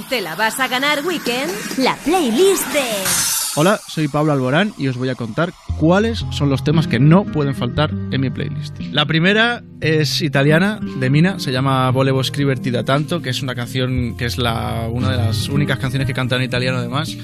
[0.09, 3.36] Te la vas a ganar Weekend, la playlist de...
[3.59, 7.25] Hola, soy Pablo Alborán y os voy a contar cuáles son los temas que no
[7.25, 8.79] pueden faltar en mi playlist.
[8.91, 13.55] La primera es italiana, de Mina, se llama Volevo scriverti da tanto, que es una
[13.55, 17.17] canción que es la, una de las únicas canciones que canta en italiano además.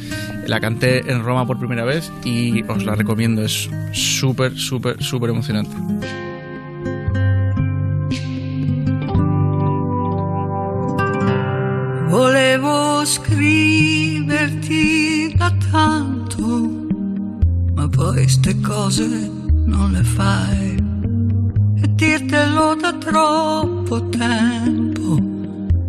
[0.47, 5.29] La canté en Roma por primera vez y os la recomiendo, es súper, súper, súper
[5.29, 5.75] emocionante.
[12.09, 14.13] Volevo scriverti
[15.35, 19.29] da tanto, ma poi ste cose
[19.65, 20.75] non le fai.
[21.81, 25.17] E dirtelo da troppo tempo,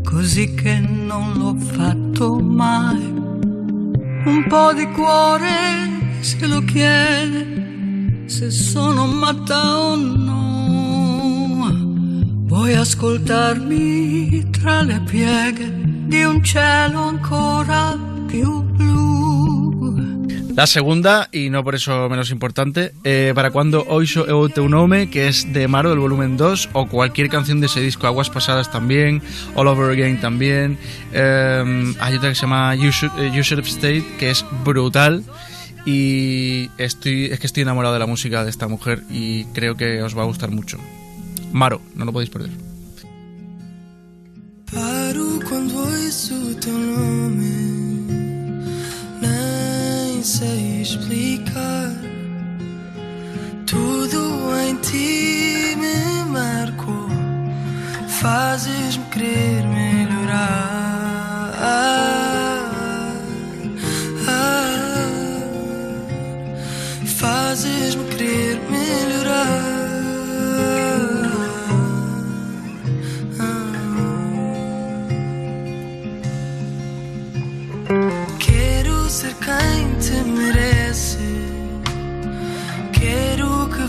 [0.03, 3.13] così che non l'ho fatto mai.
[4.27, 10.43] un po' di cuore se lo chiede, se sono matta o no.
[12.47, 15.71] Vuoi ascoltarmi tra le pieghe
[16.07, 19.04] di un cielo ancora più blu?
[20.57, 25.11] La segunda, y no por eso menos importante, eh, para cuando Oiso eu teu nome,
[25.11, 28.71] que es de Maro del volumen 2, o cualquier canción de ese disco, Aguas Pasadas
[28.71, 29.21] también,
[29.57, 30.79] All Over Again también.
[31.13, 35.25] Eh, hay otra que se llama You Should, eh, You Stayed, que es brutal.
[35.87, 40.03] Y estoy, es que estoy enamorado de la música de esta mujer y creo que
[40.03, 40.79] os va a gustar mucho.
[41.53, 42.51] Maro, no lo podéis perder.
[44.73, 45.41] Paro
[50.25, 51.91] sei explicar.
[53.67, 57.09] Tudo em ti me marcou,
[58.09, 60.85] fazes-me querer melhorar.
[67.07, 69.24] Fazes-me querer melhorar.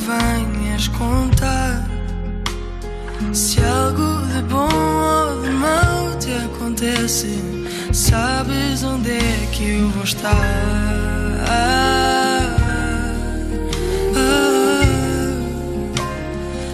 [0.05, 1.83] Venhas contar.
[3.33, 7.41] Se algo de bom ou de mau te acontece,
[7.91, 10.35] sabes onde é que eu vou estar.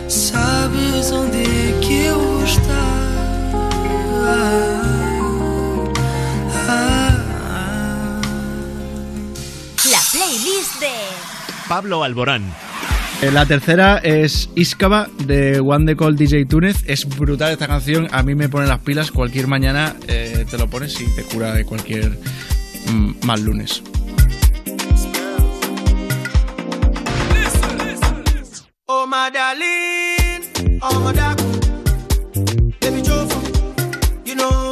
[0.08, 2.92] Sabes onde é que eu vou estar.
[9.90, 10.94] La playlist de
[11.68, 12.71] Pablo Alborán.
[13.22, 16.78] Eh, La tercera es Iskaba de One The Call DJ Túnez.
[16.88, 18.08] Es brutal esta canción.
[18.12, 19.12] A mí me pone las pilas.
[19.12, 22.18] Cualquier mañana eh, te lo pones y te cura de cualquier
[22.88, 23.84] mm, mal lunes.
[28.88, 31.14] Oh my darling, oh my
[33.04, 34.72] Jofa, you know.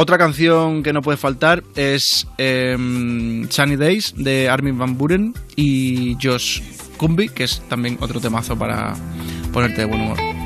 [0.00, 6.16] Otra canción que no puede faltar es em, Sunny Days de Armin Van Buren y
[6.22, 6.62] Josh
[6.96, 8.94] Kumbi, que es también otro temazo para
[9.52, 10.40] ponerte de buen humor.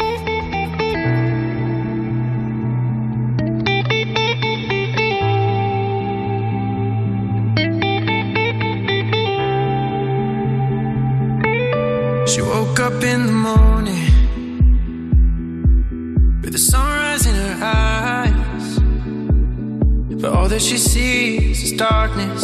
[20.44, 22.42] All that she sees is darkness.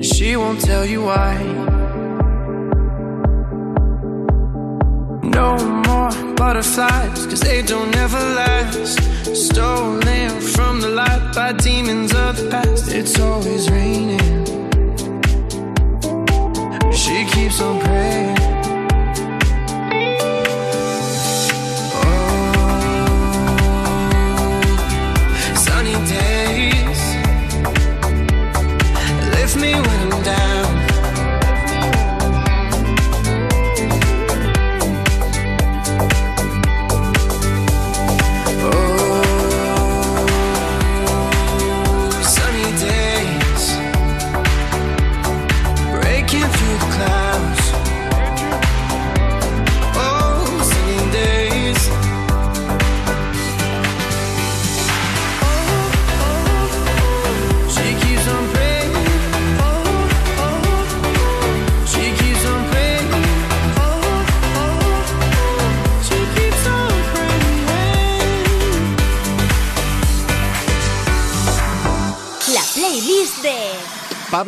[0.00, 1.34] She won't tell you why.
[5.38, 5.48] No
[5.86, 8.98] more butterflies, cause they don't ever last.
[9.48, 12.90] Stolen from the light by demons of the past.
[12.90, 14.46] It's always raining.
[16.92, 18.51] She keeps on praying.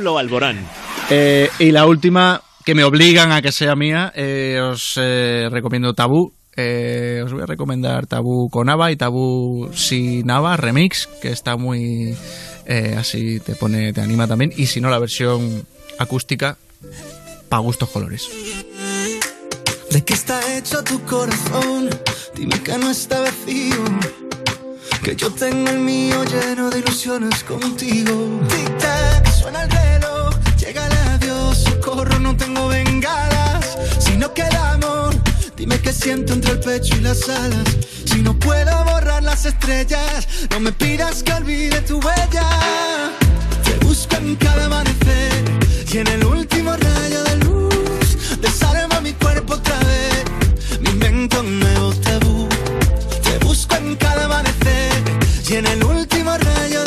[0.04, 0.58] Pablo Alborán.
[1.08, 5.94] Eh, y la última, que me obligan a que sea mía, eh, os eh, recomiendo
[5.94, 6.34] Tabú.
[6.56, 11.56] Eh, os voy a recomendar Tabú con Ava y Tabú sin Ava remix, que está
[11.56, 12.14] muy
[12.66, 14.52] eh, así, te pone, te anima también.
[14.54, 15.66] Y si no, la versión
[15.98, 16.58] acústica,
[17.48, 18.28] pa' gustos colores.
[19.90, 21.88] ¿De qué está hecho tu corazón?
[22.34, 23.84] Dime que no está vacío.
[25.02, 28.40] Que yo tengo el mío lleno de ilusiones contigo.
[28.48, 28.74] Tic
[29.44, 29.93] suena el reloj,
[32.34, 33.78] no tengo bengalas.
[33.98, 35.14] Si no queda amor,
[35.56, 37.68] dime qué siento entre el pecho y las alas.
[38.04, 42.48] Si no puedo borrar las estrellas, no me pidas que olvide tu huella.
[43.64, 45.44] Te busco en cada amanecer
[45.92, 50.24] y en el último rayo de luz desarma mi cuerpo otra vez.
[50.80, 52.48] Me invento un nuevo tabú.
[53.22, 54.92] Te busco en cada amanecer
[55.48, 56.83] y en el último rayo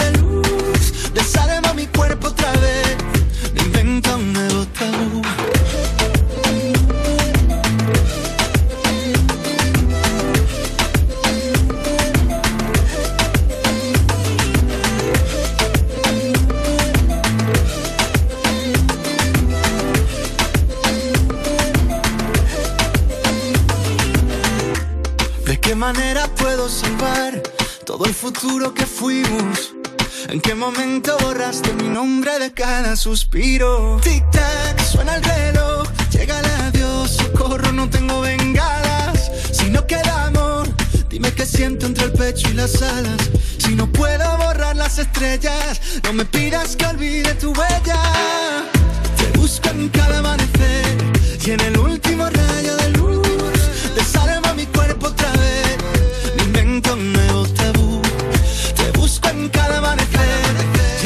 [26.70, 27.42] salvar
[27.86, 29.74] todo el futuro que fuimos?
[30.30, 34.00] ¿En qué momento borraste mi nombre de cada suspiro?
[34.02, 39.32] Tic-tac, suena el reloj, llega el adiós, socorro, no tengo bengalas.
[39.52, 40.68] Si no queda amor,
[41.10, 43.30] dime qué siento entre el pecho y las alas.
[43.58, 48.02] Si no puedo borrar las estrellas, no me pidas que olvide tu huella.
[49.18, 50.98] Te busco en cada amanecer
[51.46, 52.47] y en el último rayo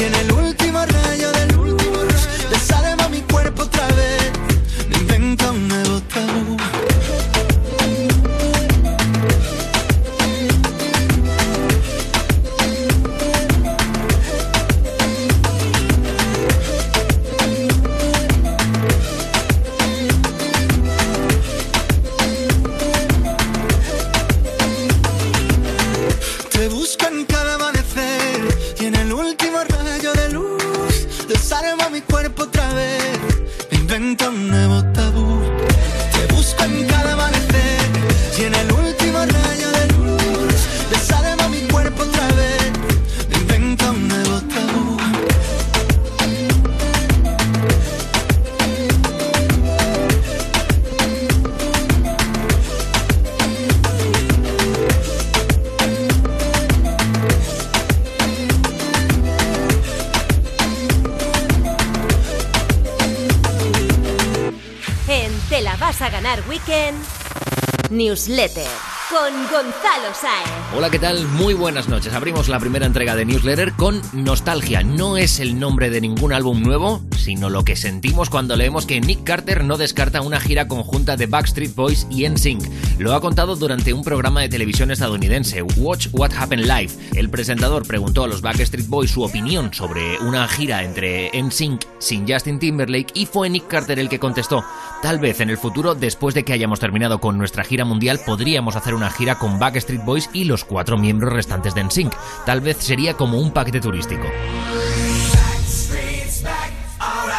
[0.02, 0.31] y
[65.62, 66.98] La vas a ganar Weekend
[67.90, 70.48] Newsletter con Gonzalo Saez.
[70.74, 71.28] Hola, ¿qué tal?
[71.28, 72.14] Muy buenas noches.
[72.14, 74.82] Abrimos la primera entrega de Newsletter con Nostalgia.
[74.82, 79.02] No es el nombre de ningún álbum nuevo, sino lo que sentimos cuando leemos que
[79.02, 82.62] Nick Carter no descarta una gira conjunta de Backstreet Boys y NSYNC.
[82.98, 86.92] Lo ha contado durante un programa de televisión estadounidense, Watch What Happened Live.
[87.14, 92.26] El presentador preguntó a los Backstreet Boys su opinión sobre una gira entre NSYNC sin
[92.26, 94.64] Justin Timberlake y fue Nick Carter el que contestó,
[95.02, 98.74] tal vez en el futuro, después de que hayamos terminado con nuestra gira mundial, podríamos
[98.74, 102.14] hacer una gira con Backstreet Boys y los cuatro miembros restantes de NSYNC.
[102.46, 104.26] Tal vez sería como un paquete turístico.
[107.04, 107.32] Oh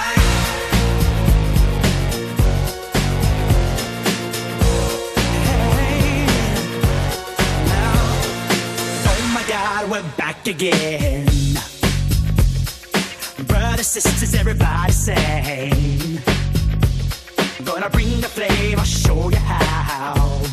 [14.33, 15.13] everybody.
[17.63, 20.52] Gonna bring the flame, I'll show you how.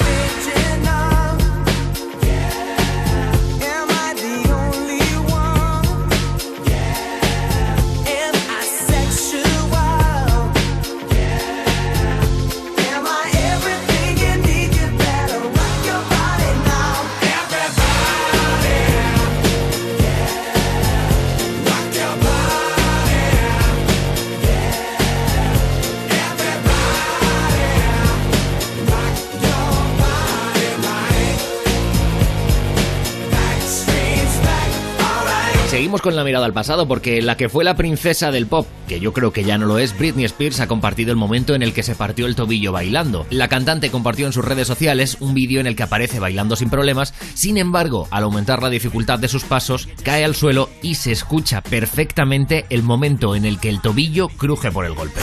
[35.81, 38.99] Seguimos con la mirada al pasado porque la que fue la princesa del pop, que
[38.99, 41.73] yo creo que ya no lo es, Britney Spears ha compartido el momento en el
[41.73, 43.25] que se partió el tobillo bailando.
[43.31, 46.69] La cantante compartió en sus redes sociales un vídeo en el que aparece bailando sin
[46.69, 51.13] problemas, sin embargo, al aumentar la dificultad de sus pasos, cae al suelo y se
[51.13, 55.19] escucha perfectamente el momento en el que el tobillo cruje por el golpe.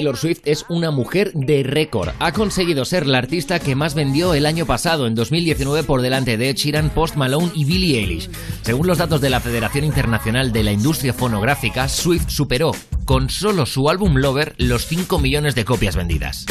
[0.00, 2.08] Taylor Swift es una mujer de récord.
[2.20, 6.38] Ha conseguido ser la artista que más vendió el año pasado, en 2019, por delante
[6.38, 8.30] de Ed Sheeran, Post Malone y Billie Eilish.
[8.62, 12.72] Según los datos de la Federación Internacional de la Industria Fonográfica, Swift superó,
[13.04, 16.46] con solo su álbum Lover, los 5 millones de copias vendidas.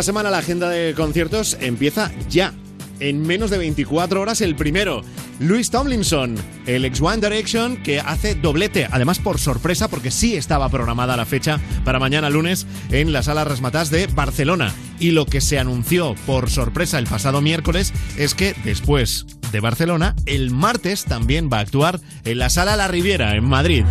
[0.00, 2.54] esta semana la agenda de conciertos empieza ya.
[3.00, 5.02] En menos de 24 horas el primero,
[5.40, 10.70] Louis Tomlinson, el ex One Direction que hace doblete, además por sorpresa porque sí estaba
[10.70, 14.72] programada la fecha para mañana lunes en la sala Rasmatás de Barcelona.
[14.98, 20.14] Y lo que se anunció por sorpresa el pasado miércoles es que después de Barcelona,
[20.24, 23.84] el martes también va a actuar en la sala La Riviera en Madrid.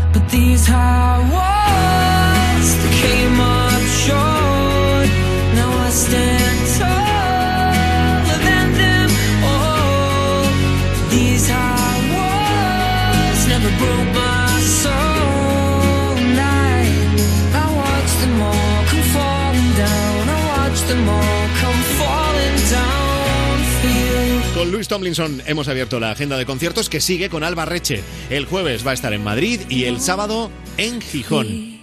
[24.90, 28.04] Tomlinson hemos abierto la agenda de conciertos que sigue con Alba Reche.
[28.30, 31.80] El jueves va a estar en Madrid y el sábado en Gijón.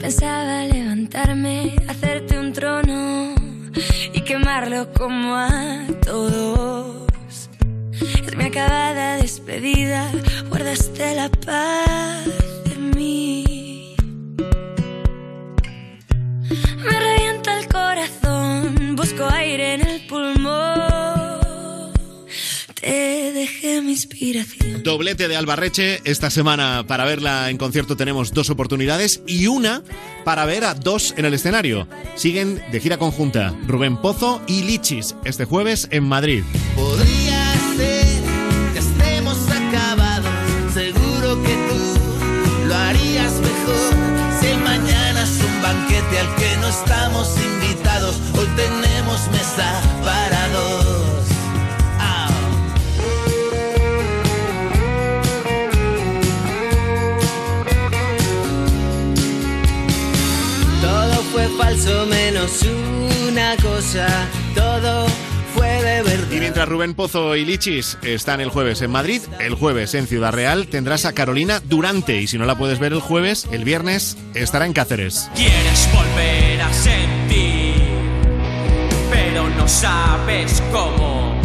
[0.00, 3.34] Pensaba levantarme, hacerte un trono
[4.14, 7.08] y quemarlo como a todos.
[8.26, 10.10] Es mi acabada despedida,
[10.48, 12.24] guardaste la paz
[12.64, 13.96] de mí.
[16.78, 17.01] Me
[23.92, 24.82] inspiración.
[24.82, 26.00] Doblete de Albarreche.
[26.04, 29.82] Esta semana para verla en concierto tenemos dos oportunidades y una
[30.24, 31.86] para ver a dos en el escenario.
[32.16, 36.42] Siguen de gira conjunta Rubén Pozo y Lichis este jueves en Madrid.
[36.74, 38.22] Podría ser
[38.72, 40.30] que estemos acabados.
[40.74, 43.94] Seguro que tú lo harías mejor.
[44.40, 49.91] Si mañana es un banquete al que no estamos invitados, hoy tenemos mesa
[61.82, 62.62] fue falso menos
[63.28, 64.28] una cosa.
[64.54, 65.06] Todo
[65.54, 66.30] fue de verdad.
[66.30, 70.32] Y mientras Rubén Pozo y Lichis están el jueves en Madrid, el jueves en Ciudad
[70.32, 74.16] Real tendrás a Carolina Durante y si no la puedes ver el jueves, el viernes
[74.34, 75.30] estará en Cáceres.
[75.34, 77.74] Quieres volver a sentir,
[79.10, 81.40] pero no sabes cómo.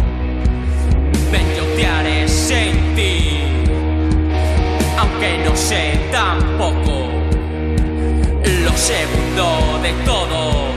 [1.30, 3.42] Ven, yo te haré sentir,
[4.98, 6.97] aunque no sé tampoco
[8.78, 10.68] segundo de todo.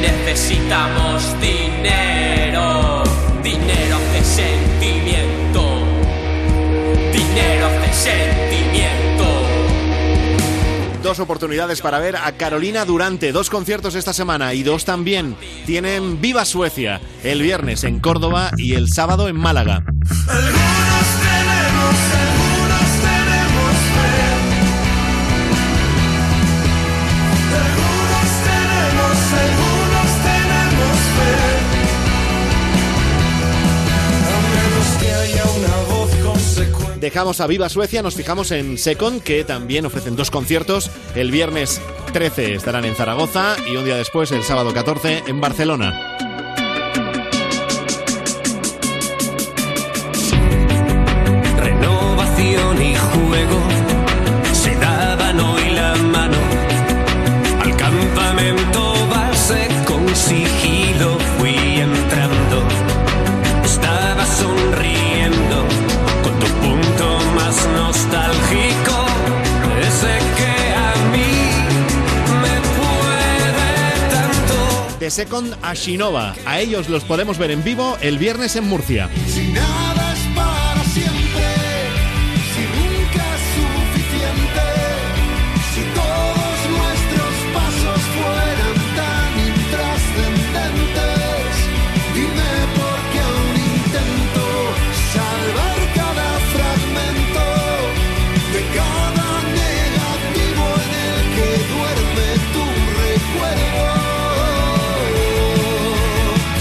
[0.00, 3.02] Necesitamos dinero,
[3.42, 5.62] dinero de sentimiento,
[7.12, 9.24] dinero de sentimiento.
[11.02, 15.36] Dos oportunidades para ver a Carolina Durante, dos conciertos esta semana y dos también
[15.66, 19.84] tienen Viva Suecia, el viernes en Córdoba y el sábado en Málaga.
[37.00, 40.90] Dejamos a Viva Suecia, nos fijamos en Second, que también ofrecen dos conciertos.
[41.14, 41.80] El viernes
[42.12, 46.18] 13 estarán en Zaragoza y un día después, el sábado 14, en Barcelona.
[51.56, 52.94] Renovación y
[75.10, 76.34] Second a Shinova.
[76.46, 79.08] A ellos los podemos ver en vivo el viernes en Murcia.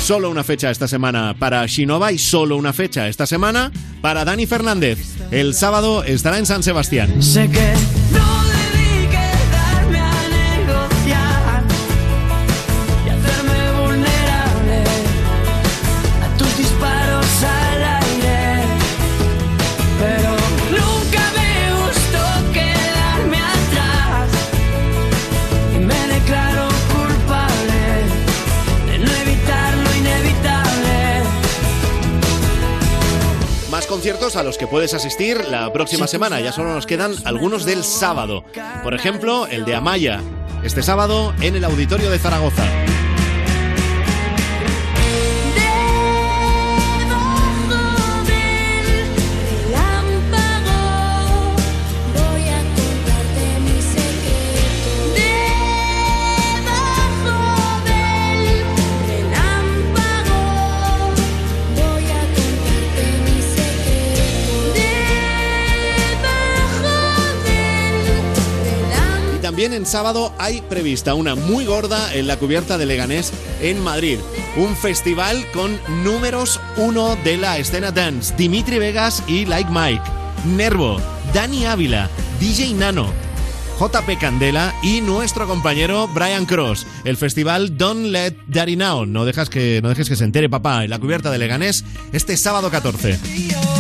[0.10, 4.48] Solo una fecha esta semana para Shinova y solo una fecha esta semana para Dani
[4.48, 4.98] Fernández.
[5.30, 7.22] El sábado estará en San Sebastián.
[7.22, 7.74] Sé que
[8.12, 8.39] no
[34.36, 36.40] a los que puedes asistir la próxima semana.
[36.40, 38.44] Ya solo nos quedan algunos del sábado.
[38.84, 40.22] Por ejemplo, el de Amaya.
[40.64, 42.64] Este sábado en el Auditorio de Zaragoza.
[69.86, 74.20] Sábado hay prevista una muy gorda en la cubierta de Leganés en Madrid.
[74.58, 78.34] Un festival con números uno de la escena dance.
[78.36, 80.04] Dimitri Vegas y Like Mike.
[80.46, 81.02] Nervo,
[81.34, 82.10] Dani Ávila,
[82.40, 83.12] DJ Nano.
[83.80, 86.86] JP Candela y nuestro compañero Brian Cross.
[87.06, 89.06] El festival Don't Let Daddy Now.
[89.06, 92.36] No, dejas que, no dejes que se entere papá en la cubierta de Leganés este
[92.36, 93.79] sábado 14.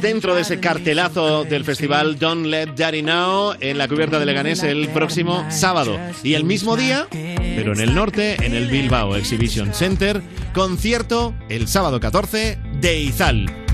[0.00, 4.62] Dentro de ese cartelazo del festival Don't Let Daddy Know en la cubierta de Leganés
[4.62, 5.98] el próximo sábado.
[6.22, 10.22] Y el mismo día, pero en el norte, en el Bilbao Exhibition Center,
[10.54, 13.67] concierto el sábado 14 de Izal.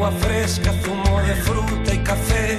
[0.00, 2.58] Agua fresca, zumo de fruta y café.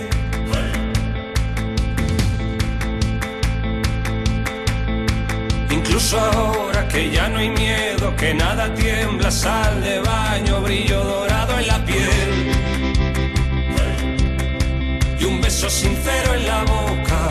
[5.71, 11.57] Incluso ahora que ya no hay miedo, que nada tiembla, sal de baño, brillo dorado
[11.57, 12.31] en la piel
[15.19, 17.21] y un beso sincero en la boca.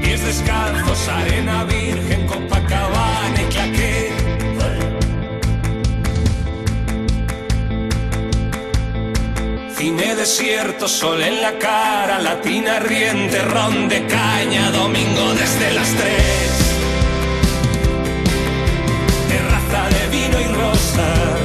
[0.00, 4.31] Pies descalzos, arena virgen, Copacabana y claqué.
[9.82, 16.50] Cine desierto, sol en la cara, latina riente, ron de caña, domingo desde las tres.
[19.28, 21.40] Terraza de vino y rosas,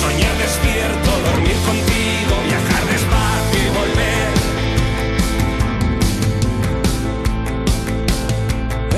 [0.00, 4.30] soñar despierto, dormir contigo, viajar despacio y volver.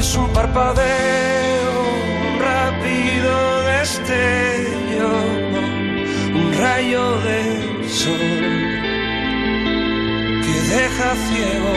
[0.00, 1.72] Es un parpadeo,
[2.30, 3.32] un rápido
[3.72, 5.10] destello,
[6.34, 8.18] un rayo de sol
[10.44, 11.74] que deja ciego.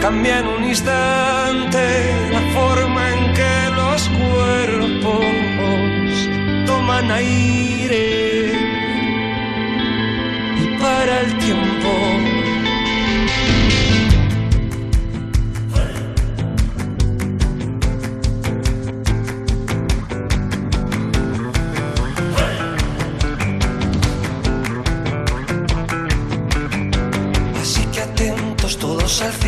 [0.00, 1.84] Cambia en un instante
[2.32, 5.24] la forma en que los cuerpos
[6.66, 8.52] toman aire
[10.62, 12.29] y para el tiempo.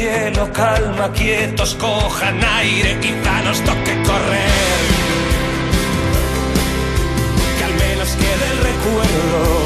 [0.02, 4.80] Cielo, calma, quietos, cojan aire, quizá nos toque correr.
[7.56, 9.61] Que al menos quede el recuerdo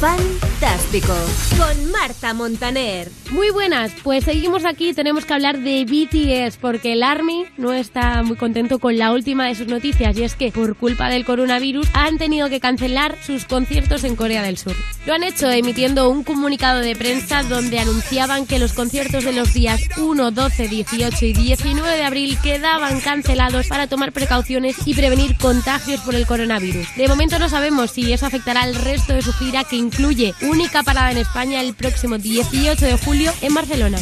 [0.00, 1.12] fantástico.
[1.58, 3.10] Con Marta Montaner.
[3.32, 8.22] Muy buenas, pues seguimos aquí, tenemos que hablar de BTS porque el ARMY no está
[8.22, 11.88] muy contento con la última de sus noticias y es que por culpa del coronavirus
[11.92, 14.74] han tenido que cancelar sus conciertos en Corea del Sur.
[15.06, 19.52] Lo han hecho emitiendo un comunicado de prensa donde anunciaban que los conciertos de los
[19.52, 25.36] días 1, 12, 18 y 19 de abril quedaban cancelados para tomar precauciones y prevenir
[25.36, 26.86] contagios por el coronavirus.
[26.96, 30.82] De momento no sabemos si eso afectará al resto de su gira que incluye única
[30.82, 33.98] parada en España el próximo 18 de julio en Barcelona.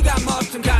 [0.00, 0.79] You got marks and got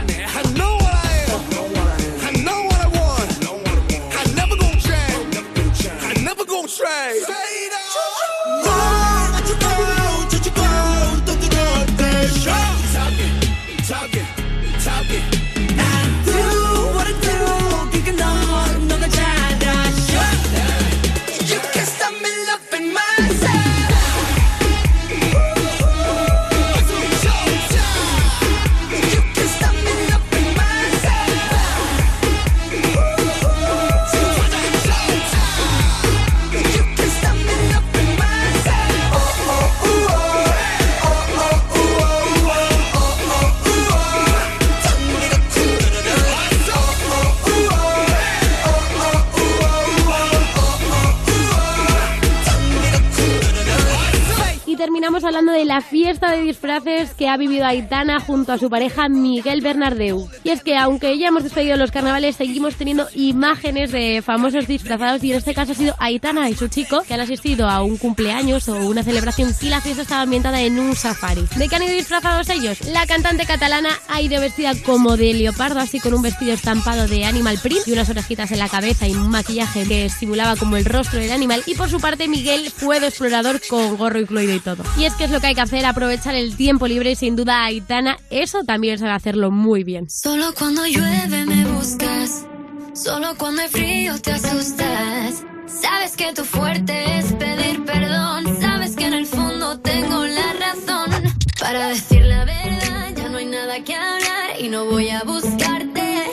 [55.10, 58.70] ama terminamos hablando de la fiesta de disfraces que ha vivido Aitana junto a su
[58.70, 60.28] pareja Miguel Bernardeu.
[60.44, 65.22] Y es que aunque ya hemos despedido los carnavales, seguimos teniendo imágenes de famosos disfrazados
[65.22, 67.97] y en este caso ha sido Aitana y su chico que han asistido a un
[67.97, 71.44] cumpleaños o una celebración y la fiesta estaba ambientada en un safari.
[71.56, 72.80] ¿De qué han ido disfrazados ellos?
[72.86, 77.24] La cantante catalana ha ido vestida como de leopardo, así con un vestido estampado de
[77.24, 80.84] animal print y unas orejitas en la cabeza y un maquillaje que simulaba como el
[80.84, 81.62] rostro del animal.
[81.66, 84.82] Y por su parte, Miguel fue de explorador con gorro y todo.
[84.98, 87.34] Y es que es lo que hay que hacer, aprovechar el tiempo libre y sin
[87.34, 90.08] duda Aitana eso también sabe hacerlo muy bien.
[90.08, 92.46] Solo cuando llueve me buscas,
[92.94, 95.44] solo cuando hay frío te asustas.
[95.66, 101.10] Sabes que tu fuerte es pedir perdón, sabes que en el fondo tengo la razón.
[101.58, 106.24] Para decir la verdad ya no hay nada que hablar y no voy a buscarte.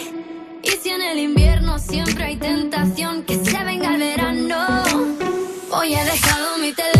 [0.63, 4.83] Y si en el invierno siempre hay tentación que se venga el verano,
[5.71, 6.96] hoy he dejado mi teléfono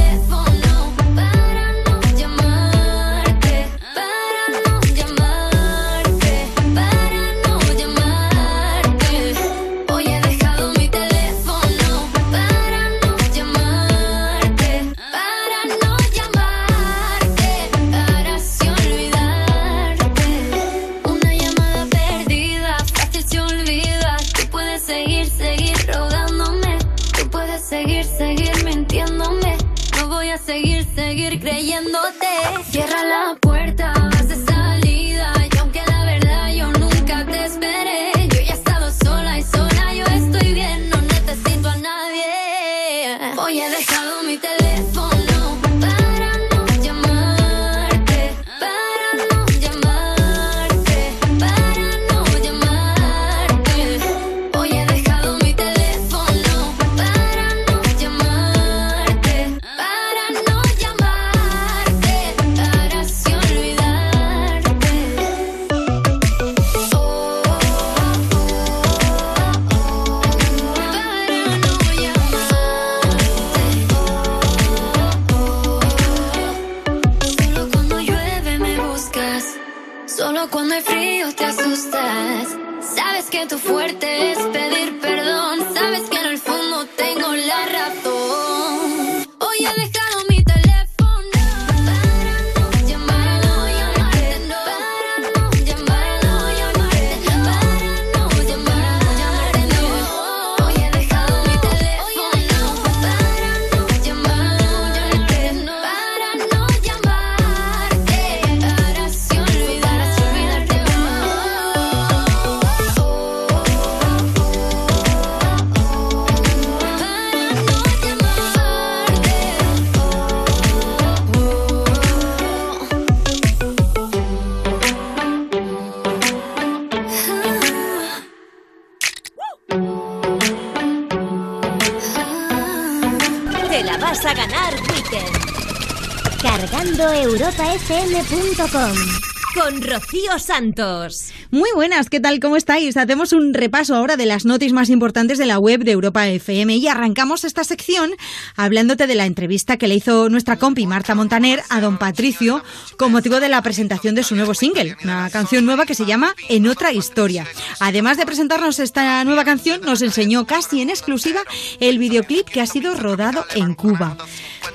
[139.82, 141.32] Rocío Santos.
[141.52, 142.40] Muy buenas, ¿qué tal?
[142.40, 142.98] ¿Cómo estáis?
[142.98, 146.76] Hacemos un repaso ahora de las noticias más importantes de la web de Europa FM
[146.78, 148.12] y arrancamos esta sección
[148.56, 152.64] hablándote de la entrevista que le hizo nuestra compi Marta Montaner a don Patricio
[152.98, 156.36] con motivo de la presentación de su nuevo single, una canción nueva que se llama
[156.50, 157.46] En otra historia.
[157.80, 161.42] Además de presentarnos esta nueva canción, nos enseñó casi en exclusiva
[161.80, 164.18] el videoclip que ha sido rodado en Cuba.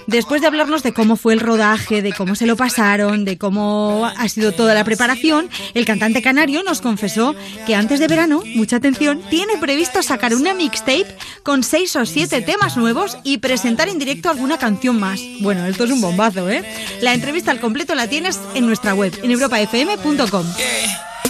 [0.06, 4.06] Después de hablarnos de cómo fue el rodaje, de cómo se lo pasaron, de cómo
[4.06, 7.34] ha sido toda la preparación, el cantante canario nos confesó
[7.66, 12.42] que antes de verano, mucha atención, tiene previsto sacar una mixtape con seis o siete
[12.42, 15.20] temas nuevos y presentar en directo alguna canción más.
[15.40, 16.64] Bueno, esto es un bombazo, ¿eh?
[17.00, 20.46] La entrevista al completo la tienes en nuestra web, en europafm.com.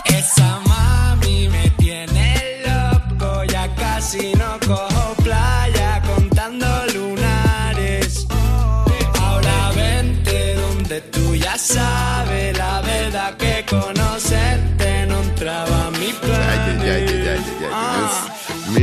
[0.04, 5.11] Esa mami me tiene loco, ya casi no cojo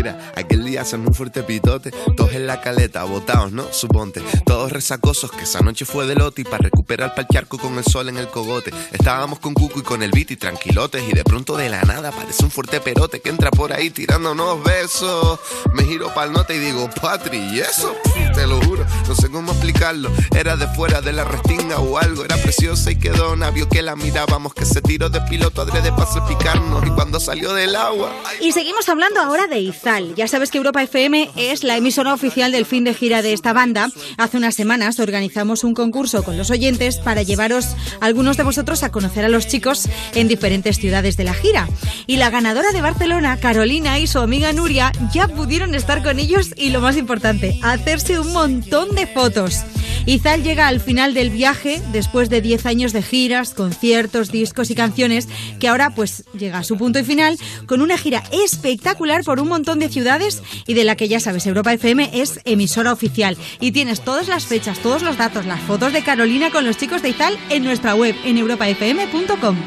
[0.06, 0.16] it.
[0.36, 3.72] I get día hacen un fuerte pitote, todos en la caleta, botados, ¿no?
[3.72, 7.78] Suponte, todos resacosos, que esa noche fue de lote y para recuperar pa'l charco con
[7.78, 8.72] el sol en el cogote.
[8.92, 12.10] Estábamos con Cuco y con el beat y tranquilotes y de pronto de la nada
[12.10, 15.40] aparece un fuerte perote que entra por ahí tirando unos besos.
[15.74, 17.96] Me giro pa'l note y digo, Patri, ¿y eso?
[18.36, 20.12] Te lo juro, no sé cómo explicarlo.
[20.36, 23.96] Era de fuera de la restinga o algo, era preciosa y quedó vio que la
[23.96, 28.12] mirábamos, que se tiró de piloto adrede para salpicarnos y cuando salió del agua...
[28.40, 30.14] Y seguimos hablando ahora de Izal.
[30.16, 33.54] Ya sabes que Europa FM es la emisora oficial del fin de gira de esta
[33.54, 33.90] banda.
[34.18, 38.92] Hace unas semanas organizamos un concurso con los oyentes para llevaros algunos de vosotros a
[38.92, 41.70] conocer a los chicos en diferentes ciudades de la gira.
[42.08, 46.54] Y la ganadora de Barcelona, Carolina, y su amiga Nuria ya pudieron estar con ellos
[46.58, 49.64] y lo más importante, hacerse un montón de fotos.
[50.06, 54.76] Izal llega al final del viaje después de 10 años de giras, conciertos, discos y
[54.76, 55.28] canciones,
[55.60, 57.38] que ahora pues llega a su punto y final
[57.68, 61.46] con una gira espectacular por un montón de ciudades y de la que ya sabes,
[61.46, 63.38] Europa FM es emisora oficial.
[63.60, 67.02] Y tienes todas las fechas, todos los datos, las fotos de Carolina con los chicos
[67.02, 69.58] de Izal en nuestra web en europafm.com.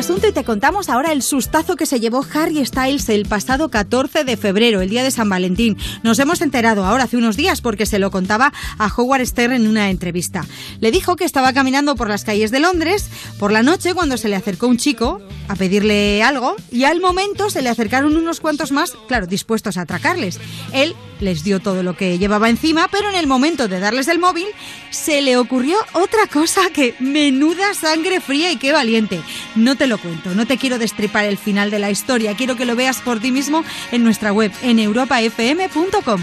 [0.00, 4.24] asunto y te contamos ahora el sustazo que se llevó Harry Styles el pasado 14
[4.24, 5.76] de febrero, el día de San Valentín.
[6.02, 9.68] Nos hemos enterado ahora hace unos días porque se lo contaba a Howard Stern en
[9.68, 10.46] una entrevista.
[10.80, 14.30] Le dijo que estaba caminando por las calles de Londres por la noche cuando se
[14.30, 18.72] le acercó un chico a pedirle algo y al momento se le acercaron unos cuantos
[18.72, 20.40] más, claro, dispuestos a atracarles.
[20.72, 24.18] Él les dio todo lo que llevaba encima, pero en el momento de darles el
[24.18, 24.46] móvil
[24.90, 29.20] se le ocurrió otra cosa que menuda sangre fría y qué valiente.
[29.56, 32.64] No te lo cuento, no te quiero destripar el final de la historia, quiero que
[32.64, 36.20] lo veas por ti mismo en nuestra web en europafm.com.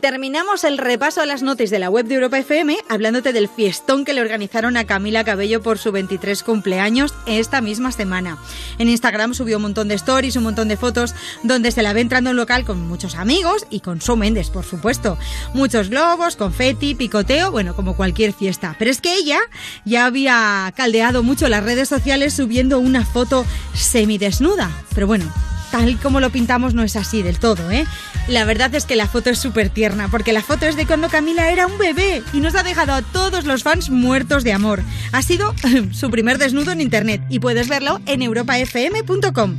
[0.00, 4.04] terminamos el repaso a las noticias de la web de Europa FM hablándote del fiestón
[4.04, 8.38] que le organizaron a Camila Cabello por su 23 cumpleaños esta misma semana.
[8.78, 12.00] En Instagram subió un montón de stories, un montón de fotos donde se la ve
[12.00, 15.18] entrando en local con muchos amigos y con Shawn Mendes, por supuesto.
[15.54, 18.74] Muchos globos, confeti, picoteo, bueno, como cualquier fiesta.
[18.78, 19.38] Pero es que ella
[19.84, 23.44] ya había caldeado mucho las redes sociales subiendo una foto
[23.74, 24.70] semidesnuda.
[24.94, 25.30] Pero bueno,
[25.70, 27.86] tal como lo pintamos no es así del todo, ¿eh?
[28.28, 31.08] La verdad es que la foto es súper tierna, porque la foto es de cuando
[31.08, 34.82] Camila era un bebé y nos ha dejado a todos los fans muertos de amor.
[35.12, 35.54] Ha sido
[35.92, 39.56] su primer desnudo en internet y puedes verlo en europafm.com.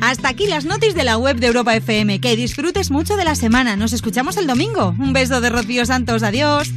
[0.00, 2.20] Hasta aquí las noticias de la web de Europa FM.
[2.20, 3.76] Que disfrutes mucho de la semana.
[3.76, 4.94] Nos escuchamos el domingo.
[4.98, 6.22] Un beso de Rocío Santos.
[6.22, 6.72] Adiós.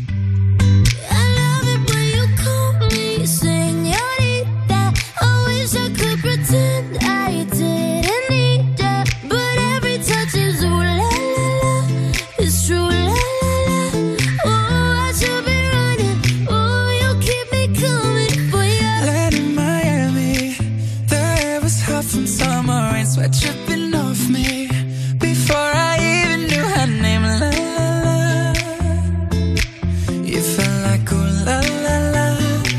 [30.38, 32.28] Felt like ooh la la la,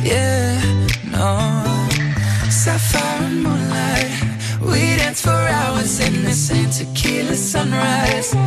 [0.04, 0.62] yeah,
[1.10, 1.88] no.
[2.48, 4.12] Sapphire moonlight,
[4.60, 6.34] we danced for hours in the
[6.70, 8.37] tequila sunrise.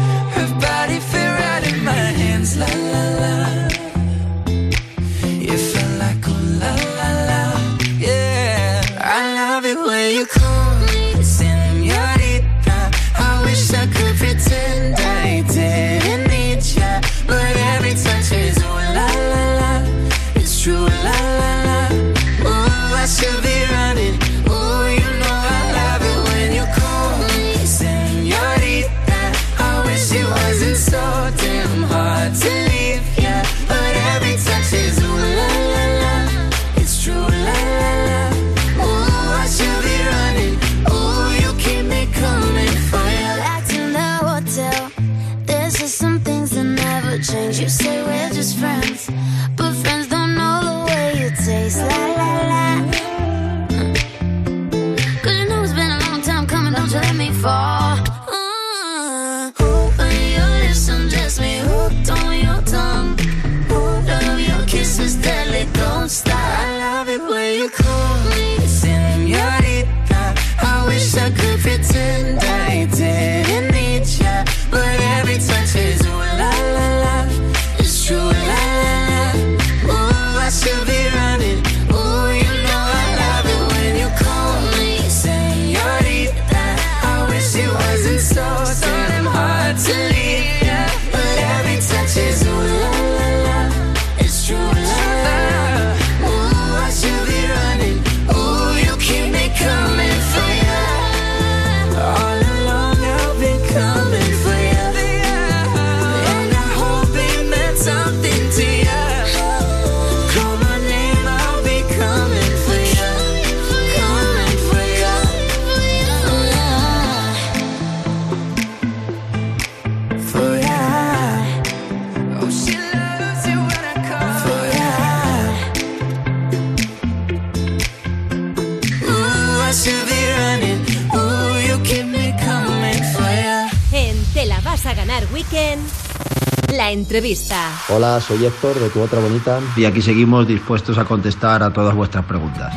[137.89, 141.93] Hola, soy Héctor de Tu Otra Bonita y aquí seguimos dispuestos a contestar a todas
[141.93, 142.73] vuestras preguntas.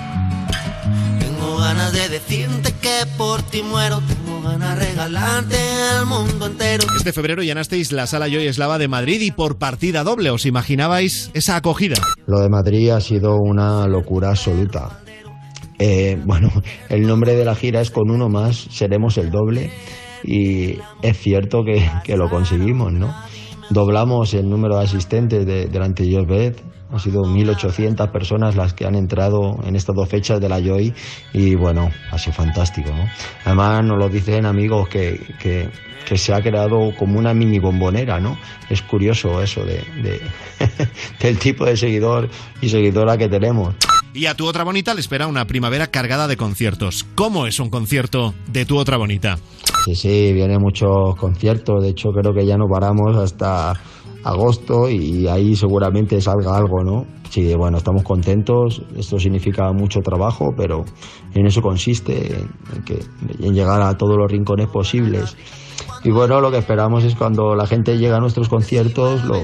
[1.18, 4.02] Tengo ganas de decirte que por ti muero.
[4.06, 5.56] Tengo ganas de regalarte
[5.98, 6.84] el mundo entero.
[6.94, 10.28] Este febrero llenasteis la sala Joy Eslava de Madrid y por partida doble.
[10.28, 11.96] ¿Os imaginabais esa acogida?
[12.26, 15.00] Lo de Madrid ha sido una locura absoluta.
[15.78, 16.52] Eh, bueno,
[16.90, 19.70] el nombre de la gira es Con uno más seremos el doble
[20.22, 23.14] y es cierto que, que lo conseguimos, ¿no?
[23.70, 26.60] Doblamos el número de asistentes de, delante de Josbeth.
[26.92, 30.92] Han sido 1.800 personas las que han entrado en estas dos fechas de la Joy
[31.32, 33.04] y bueno, ha sido fantástico, ¿no?
[33.44, 35.68] Además nos lo dicen amigos que, que,
[36.06, 38.36] que se ha creado como una mini bombonera, ¿no?
[38.70, 40.20] Es curioso eso de, de-
[41.20, 42.28] del tipo de seguidor
[42.60, 43.74] y seguidora que tenemos.
[44.14, 47.04] Y a tu otra bonita le espera una primavera cargada de conciertos.
[47.16, 49.38] ¿Cómo es un concierto de tu otra bonita?
[49.84, 51.82] Sí, sí, vienen muchos conciertos.
[51.82, 53.72] De hecho, creo que ya no paramos hasta
[54.22, 57.06] agosto y ahí seguramente salga algo, ¿no?
[57.28, 58.82] Sí, bueno, estamos contentos.
[58.96, 60.84] Esto significa mucho trabajo, pero
[61.34, 63.00] en eso consiste, en, que,
[63.40, 65.36] en llegar a todos los rincones posibles.
[66.04, 69.38] Y bueno, lo que esperamos es cuando la gente llega a nuestros conciertos, lo,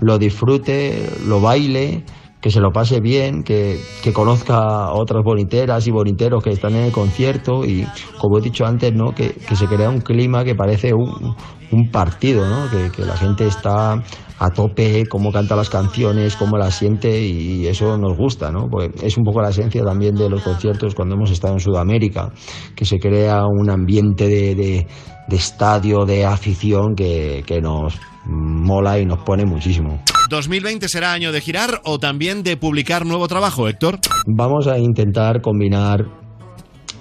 [0.00, 2.02] lo disfrute, lo baile,
[2.44, 6.74] que se lo pase bien, que, que conozca a otras boniteras y boniteros que están
[6.74, 7.86] en el concierto y,
[8.18, 9.14] como he dicho antes, ¿no?
[9.14, 11.34] que, que se crea un clima que parece un,
[11.72, 12.68] un partido, ¿no?
[12.68, 13.94] que, que la gente está
[14.38, 18.68] a tope, cómo canta las canciones, cómo las siente y eso nos gusta, ¿no?
[18.70, 22.30] Porque es un poco la esencia también de los conciertos cuando hemos estado en Sudamérica,
[22.76, 24.86] que se crea un ambiente de, de-
[25.28, 30.00] de estadio, de afición que, que nos mola y nos pone muchísimo.
[30.30, 33.98] ¿2020 será año de girar o también de publicar nuevo trabajo, Héctor?
[34.26, 36.06] Vamos a intentar combinar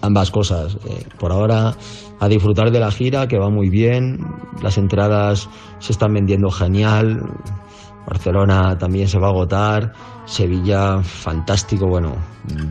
[0.01, 0.77] ambas cosas.
[0.87, 1.73] Eh, por ahora,
[2.19, 4.19] a disfrutar de la gira, que va muy bien.
[4.61, 7.21] Las entradas se están vendiendo genial.
[8.05, 9.93] Barcelona también se va a agotar.
[10.25, 11.87] Sevilla, fantástico.
[11.87, 12.15] Bueno,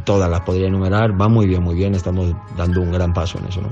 [0.05, 1.19] todas las podría enumerar.
[1.21, 1.95] Va muy bien, muy bien.
[1.95, 3.63] Estamos dando un gran paso en eso.
[3.63, 3.71] ¿no?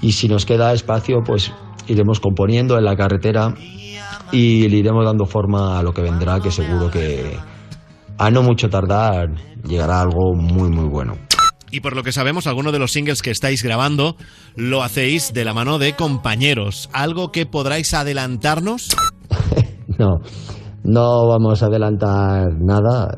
[0.00, 1.52] Y si nos queda espacio, pues
[1.86, 3.54] iremos componiendo en la carretera
[4.32, 7.36] y le iremos dando forma a lo que vendrá, que seguro que
[8.18, 9.30] a no mucho tardar
[9.66, 11.14] llegará algo muy, muy bueno.
[11.70, 14.16] Y por lo que sabemos, alguno de los singles que estáis grabando
[14.54, 16.88] lo hacéis de la mano de compañeros.
[16.92, 18.88] ¿Algo que podráis adelantarnos?
[19.96, 20.18] No,
[20.82, 23.08] no vamos a adelantar nada.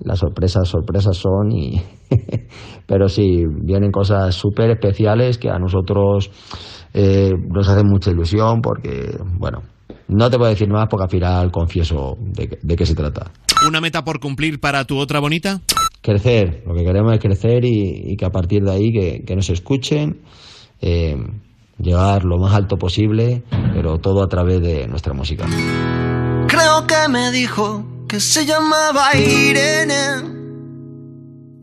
[0.00, 1.82] Las sorpresas, sorpresas son y...
[2.86, 6.30] Pero sí, vienen cosas súper especiales que a nosotros
[6.92, 9.62] eh, nos hacen mucha ilusión porque, bueno,
[10.12, 13.30] no te puedo decir más porque al final confieso de, qué- de qué se trata.
[13.66, 15.60] ¿Una meta por cumplir para tu otra bonita?
[16.00, 19.36] Crecer, lo que queremos es crecer y, y que a partir de ahí que, que
[19.36, 20.20] nos escuchen,
[20.80, 21.16] eh,
[21.78, 25.46] llegar lo más alto posible, pero todo a través de nuestra música.
[26.48, 30.30] Creo que me dijo que se llamaba Irene.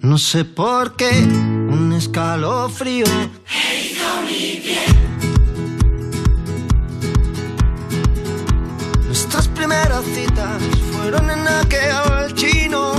[0.01, 3.05] No sé por qué, un escalofrío.
[3.05, 3.29] Nuestras
[9.69, 12.93] primeras citas fueron en aquel chino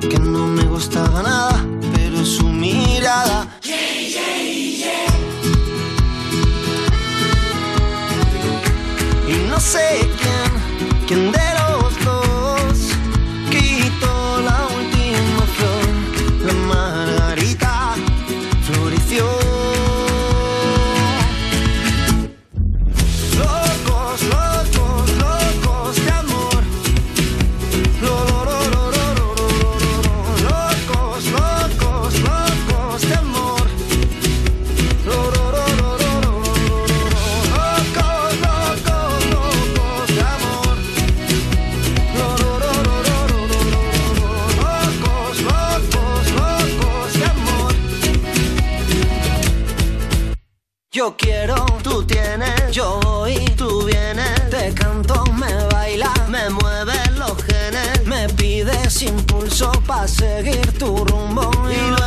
[0.00, 1.64] que no me gustaba nada,
[1.94, 3.46] pero su mirada.
[9.28, 11.43] Y no sé quién, quién de
[51.04, 57.36] Yo quiero, tú tienes, yo voy, tú vienes, te canto, me baila, me mueve los
[57.44, 62.03] genes, me pides impulso para seguir tu rumbo y luego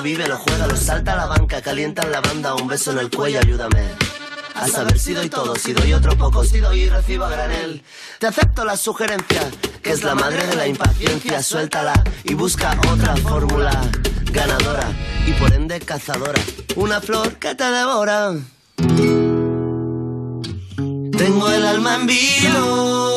[0.00, 3.10] vive, lo juega, lo salta a la banca, calientan la banda, un beso en el
[3.10, 3.88] cuello, ayúdame.
[4.54, 7.82] A saber si doy todo, si doy otro poco, si doy y recibo a granel.
[8.18, 9.42] Te acepto la sugerencia,
[9.82, 13.72] que es la madre de la impaciencia, suéltala y busca otra fórmula
[14.30, 14.88] ganadora
[15.26, 16.40] y por ende cazadora.
[16.76, 18.34] Una flor que te devora.
[21.16, 23.11] Tengo el alma en vilo.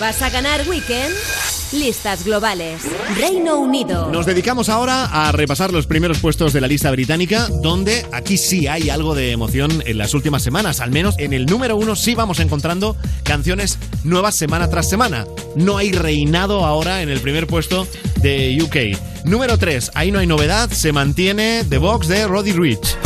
[0.00, 1.14] Vas a ganar Weekend,
[1.72, 2.82] listas globales.
[3.16, 4.10] Reino Unido.
[4.10, 8.66] Nos dedicamos ahora a repasar los primeros puestos de la lista británica, donde aquí sí
[8.66, 10.80] hay algo de emoción en las últimas semanas.
[10.80, 15.26] Al menos en el número uno sí vamos encontrando canciones nuevas semana tras semana.
[15.54, 17.86] No hay reinado ahora en el primer puesto
[18.20, 19.24] de UK.
[19.24, 22.96] Número 3, ahí no hay novedad, se mantiene The Box de Roddy Rich.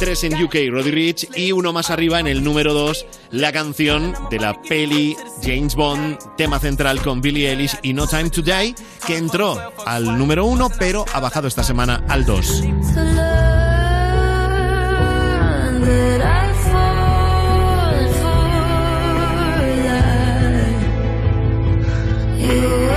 [0.00, 4.14] 3 en UK, Roddy Rich, y uno más arriba en el número 2, la canción
[4.30, 8.74] de la peli James Bond, tema central con Billie Eilish y No Time to Die,
[9.06, 12.62] que entró al número 1, pero ha bajado esta semana al 2.
[15.80, 18.44] that I fall for
[19.86, 20.76] that.
[22.38, 22.89] You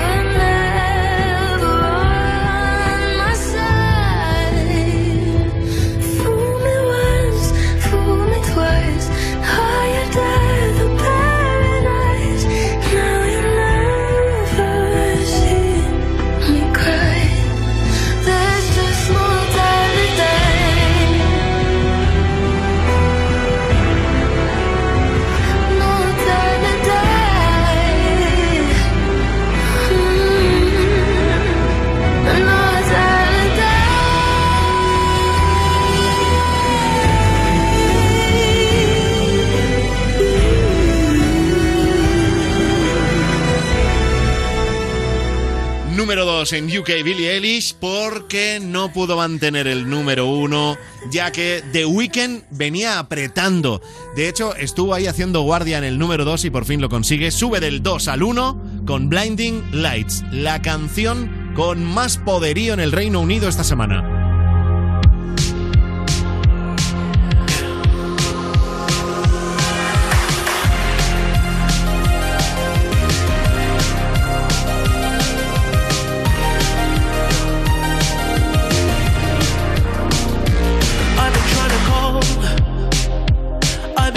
[46.14, 50.78] Número 2 en UK Billie Eilish porque no pudo mantener el número 1
[51.10, 53.82] ya que The Weeknd venía apretando.
[54.16, 57.32] De hecho, estuvo ahí haciendo guardia en el número 2 y por fin lo consigue.
[57.32, 62.92] Sube del 2 al 1 con Blinding Lights, la canción con más poderío en el
[62.92, 64.23] Reino Unido esta semana.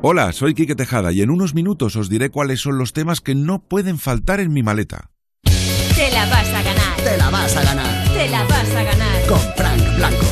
[0.00, 3.34] Hola, soy Quique Tejada y en unos minutos os diré cuáles son los temas que
[3.34, 5.10] no pueden faltar en mi maleta.
[5.42, 6.96] te la vas a ganar.
[7.02, 9.26] Te la vas a ganar Te la vas a ganar.
[9.28, 10.26] con Frank Blanco.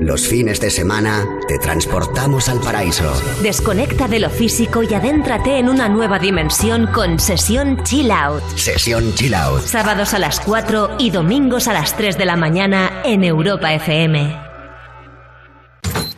[0.00, 3.10] Los fines de semana te transportamos al paraíso.
[3.42, 8.42] Desconecta de lo físico y adéntrate en una nueva dimensión con sesión Chill Out.
[8.56, 9.62] Sesión Chill Out.
[9.62, 14.43] Sábados a las 4 y domingos a las 3 de la mañana en Europa FM.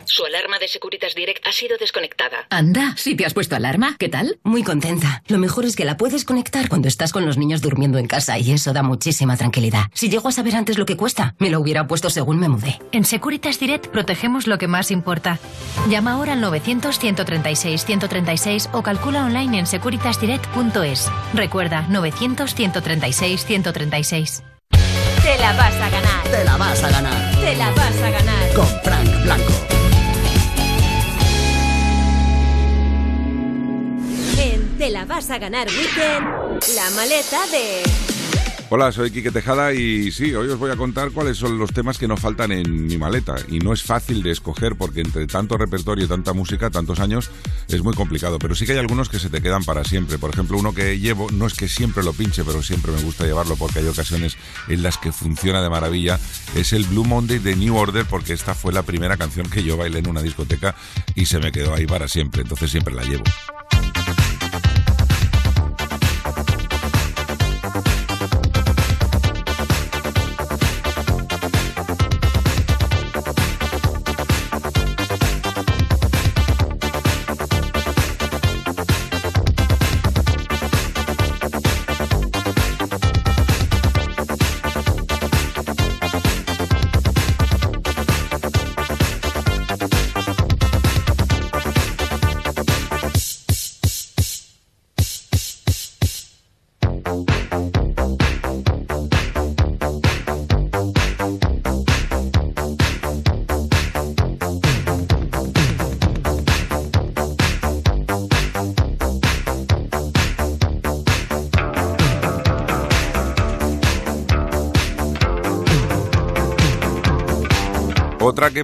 [0.09, 2.47] Su alarma de Securitas Direct ha sido desconectada.
[2.49, 4.39] Anda, si te has puesto alarma, ¿qué tal?
[4.43, 5.21] Muy contenta.
[5.27, 8.39] Lo mejor es que la puedes conectar cuando estás con los niños durmiendo en casa
[8.39, 9.81] y eso da muchísima tranquilidad.
[9.93, 12.79] Si llego a saber antes lo que cuesta, me lo hubiera puesto según me mudé.
[12.93, 15.39] En Securitas Direct protegemos lo que más importa.
[15.89, 21.11] Llama ahora al 900-136-136 o calcula online en securitasdirect.es.
[21.33, 24.41] Recuerda, 900-136-136.
[25.21, 26.23] Te la vas a ganar.
[26.31, 28.53] Te la vas a ganar Te la vas a ganar.
[28.53, 29.09] con Frank
[35.07, 36.25] vas a ganar Weekend,
[36.75, 37.83] la maleta de...
[38.69, 41.97] Hola, soy Quique Tejada y sí, hoy os voy a contar cuáles son los temas
[41.97, 43.35] que no faltan en mi maleta.
[43.47, 47.31] Y no es fácil de escoger porque entre tanto repertorio y tanta música, tantos años,
[47.69, 48.39] es muy complicado.
[48.39, 50.17] Pero sí que hay algunos que se te quedan para siempre.
[50.17, 53.25] Por ejemplo, uno que llevo, no es que siempre lo pinche, pero siempre me gusta
[53.25, 54.35] llevarlo porque hay ocasiones
[54.67, 56.19] en las que funciona de maravilla,
[56.53, 59.77] es el Blue Monday de New Order porque esta fue la primera canción que yo
[59.77, 60.75] bailé en una discoteca
[61.15, 62.41] y se me quedó ahí para siempre.
[62.41, 63.23] Entonces siempre la llevo.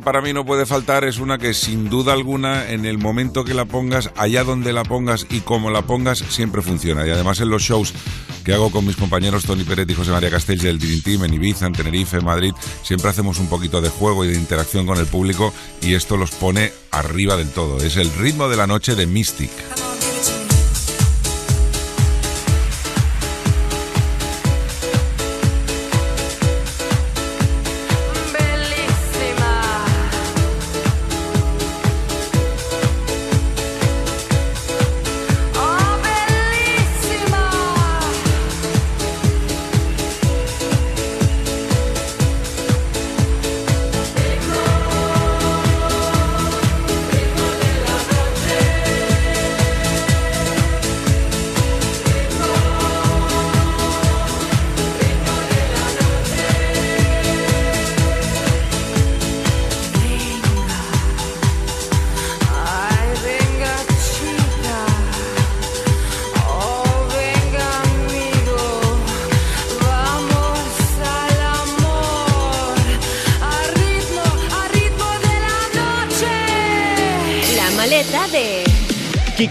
[0.03, 3.53] Para mí no puede faltar es una que sin duda alguna en el momento que
[3.53, 7.07] la pongas, allá donde la pongas y como la pongas, siempre funciona.
[7.07, 7.93] Y además en los shows
[8.43, 11.33] que hago con mis compañeros Tony Pérez y José María Castells del Dream Team en
[11.33, 12.53] Ibiza, en Tenerife, en Madrid,
[12.83, 16.31] siempre hacemos un poquito de juego y de interacción con el público y esto los
[16.31, 17.77] pone arriba del todo.
[17.77, 19.51] Es el ritmo de la noche de Mystic.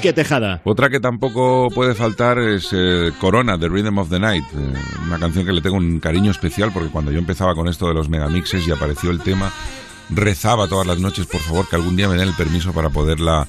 [0.03, 0.61] Quique Tejada.
[0.65, 4.75] Otra que tampoco puede faltar es eh, Corona, The Rhythm of the Night, eh,
[5.07, 7.95] una canción que le tengo un cariño especial porque cuando yo empezaba con esto de
[7.95, 9.53] los megamixes y apareció el tema,
[10.11, 13.47] rezaba todas las noches, por favor, que algún día me den el permiso para poderla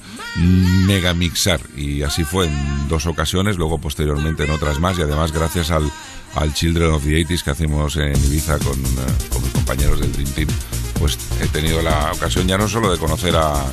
[0.86, 1.60] megamixar.
[1.76, 5.90] Y así fue en dos ocasiones, luego posteriormente en otras más y además gracias al,
[6.36, 10.12] al Children of the 80s que hacemos en Ibiza con, eh, con mis compañeros del
[10.12, 10.48] Dream Team,
[11.00, 13.64] pues he tenido la ocasión ya no solo de conocer a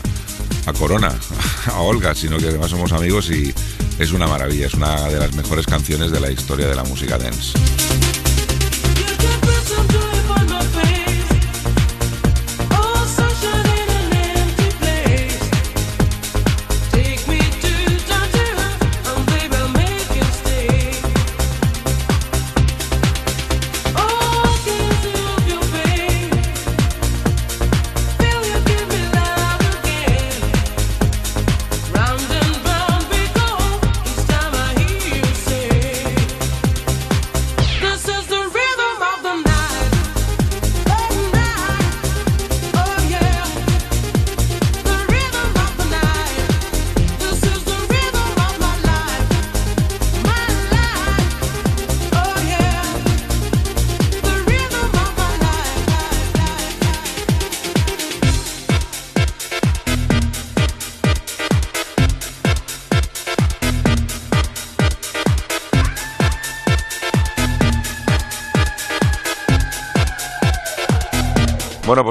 [0.66, 1.18] a Corona,
[1.66, 3.54] a Olga, sino que además somos amigos y
[4.00, 7.18] es una maravilla, es una de las mejores canciones de la historia de la música
[7.18, 7.54] dance.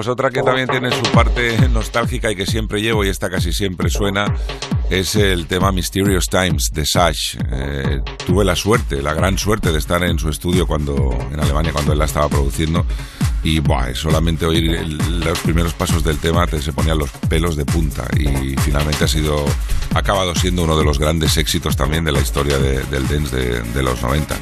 [0.00, 3.52] Pues otra que también tiene su parte nostálgica y que siempre llevo y esta casi
[3.52, 4.34] siempre suena
[4.88, 7.36] es el tema Mysterious Times de Sash.
[7.52, 11.70] Eh, tuve la suerte, la gran suerte de estar en su estudio cuando en Alemania
[11.74, 12.86] cuando él la estaba produciendo
[13.42, 17.54] y buah, solamente oír el- los primeros pasos del tema te se ponían los pelos
[17.56, 19.44] de punta y finalmente ha sido
[19.94, 23.36] ha acabado siendo uno de los grandes éxitos también de la historia de- del dance
[23.36, 24.34] de, de los 90.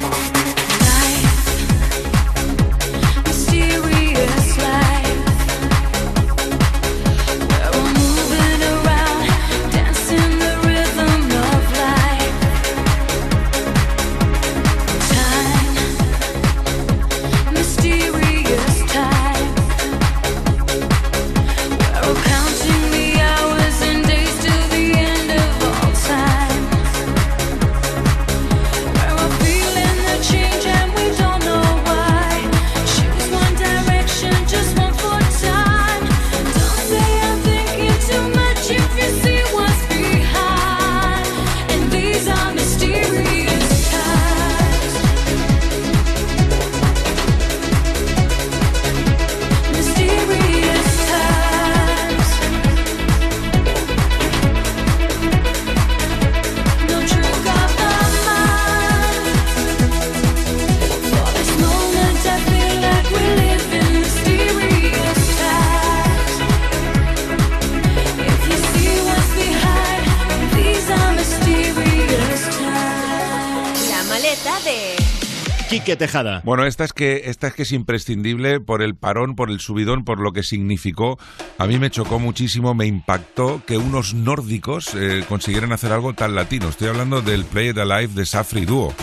[76.43, 80.03] Bueno, esta es que esta es que es imprescindible por el parón, por el subidón,
[80.03, 81.17] por lo que significó.
[81.57, 86.35] A mí me chocó muchísimo, me impactó que unos nórdicos eh, consiguieran hacer algo tan
[86.35, 86.69] latino.
[86.69, 88.93] Estoy hablando del Play It Alive de Safri Duo.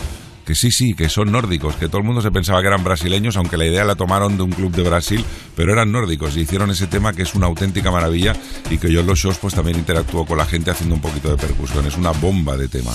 [0.46, 3.36] Que sí, sí, que son nórdicos, que todo el mundo se pensaba que eran brasileños,
[3.36, 5.24] aunque la idea la tomaron de un club de Brasil,
[5.56, 8.32] pero eran nórdicos y hicieron ese tema que es una auténtica maravilla
[8.70, 11.30] y que yo en los shows pues también interactúo con la gente haciendo un poquito
[11.30, 11.84] de percusión.
[11.86, 12.92] Es una bomba de tema.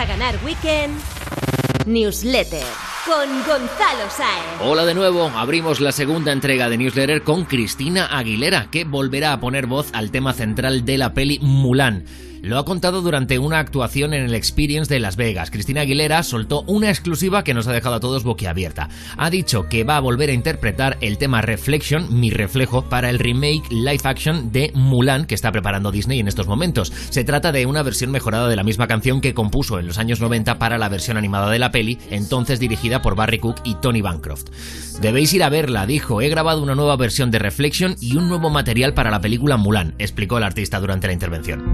[0.00, 0.98] A ganar Weekend,
[1.84, 2.64] Newsletter.
[3.04, 4.60] con Gonzalo Sáez.
[4.60, 9.40] Hola de nuevo, abrimos la segunda entrega de Newsletter con Cristina Aguilera, que volverá a
[9.40, 12.04] poner voz al tema central de la peli Mulan.
[12.50, 15.52] Lo ha contado durante una actuación en el Experience de Las Vegas.
[15.52, 18.88] Cristina Aguilera soltó una exclusiva que nos ha dejado a todos boquiabierta.
[19.16, 23.20] Ha dicho que va a volver a interpretar el tema Reflection, mi reflejo, para el
[23.20, 26.92] remake live action de Mulan que está preparando Disney en estos momentos.
[27.10, 30.20] Se trata de una versión mejorada de la misma canción que compuso en los años
[30.20, 34.00] 90 para la versión animada de la peli, entonces dirigida por Barry Cook y Tony
[34.00, 34.48] Bancroft.
[35.00, 38.50] Debéis ir a verla, dijo, he grabado una nueva versión de Reflection y un nuevo
[38.50, 41.69] material para la película Mulan, explicó el artista durante la intervención.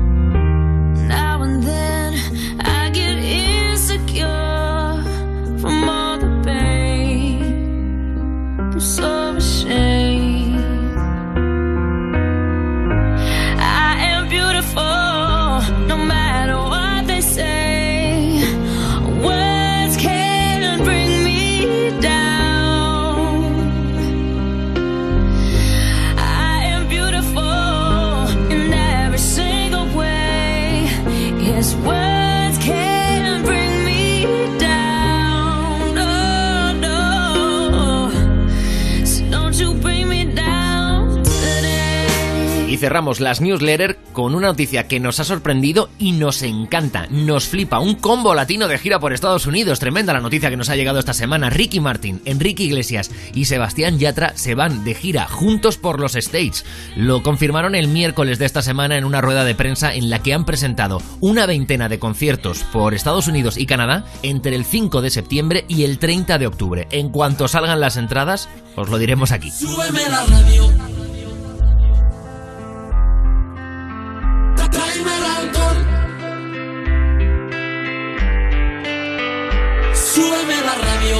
[43.21, 47.81] Las newsletter con una noticia que nos ha sorprendido y nos encanta, nos flipa.
[47.81, 49.79] Un combo latino de gira por Estados Unidos.
[49.79, 51.51] Tremenda la noticia que nos ha llegado esta semana.
[51.51, 56.65] Ricky Martin, Enrique Iglesias y Sebastián Yatra se van de gira juntos por los States.
[56.97, 60.35] Lo confirmaron el miércoles de esta semana en una rueda de prensa en la que
[60.35, 65.11] han presentado una veintena de conciertos por Estados Unidos y Canadá entre el 5 de
[65.11, 66.89] septiembre y el 30 de octubre.
[66.91, 69.51] En cuanto salgan las entradas, os lo diremos aquí.
[69.51, 70.96] Súbeme la radio.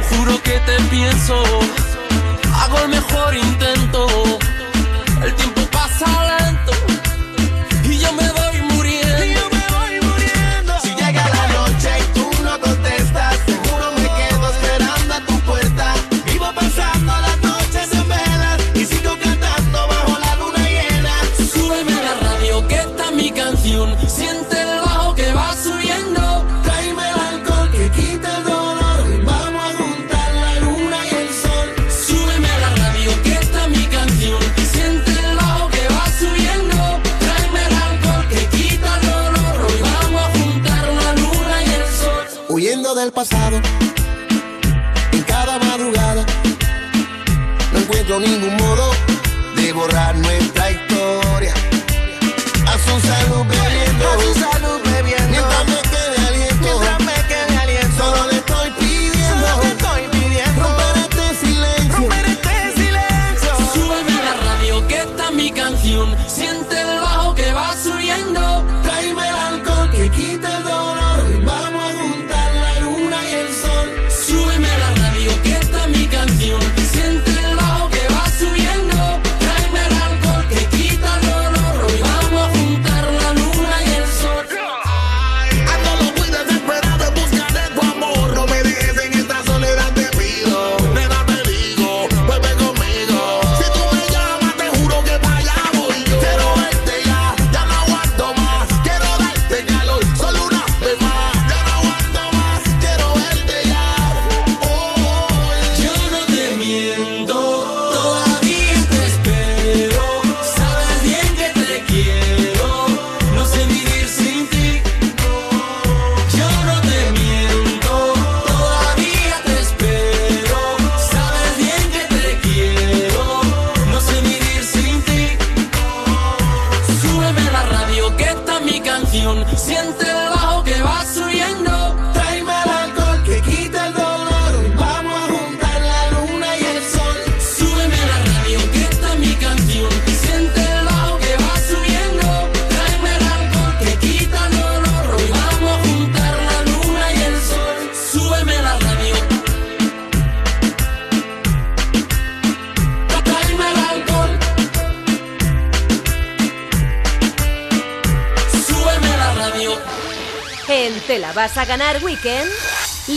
[0.00, 1.42] Te juro que te pienso,
[2.54, 4.06] hago el mejor intento.
[5.22, 5.59] El tiempo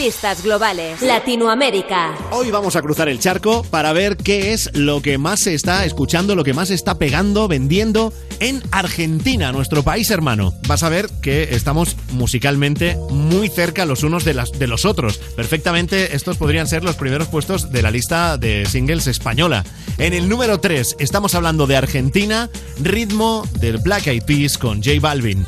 [0.04, 1.02] listas globales.
[1.02, 2.14] Latinoamérica.
[2.32, 5.86] Hoy vamos a cruzar el charco para ver qué es lo que más se está
[5.86, 8.12] escuchando, lo que más se está pegando, vendiendo
[8.42, 10.54] en Argentina, nuestro país hermano.
[10.68, 15.20] Vas a ver que estamos musicalmente muy cerca los unos de, las, de los otros.
[15.38, 19.64] Perfectamente estos podrían ser los primeros puestos de la lista de singles española.
[20.00, 22.50] En el número 3 estamos hablando de Argentina,
[22.82, 25.46] ritmo del Black Eyed Peas con J Balvin.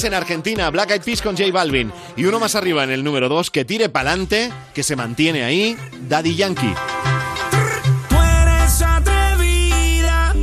[0.00, 1.92] 3 en Argentina, Black Eyed Peas con J Balvin.
[2.16, 5.76] Y uno más arriba en el número 2, que tire pa'lante, que se mantiene ahí,
[6.08, 6.74] Daddy Yankee.
[8.08, 10.34] Tú eres atrevida,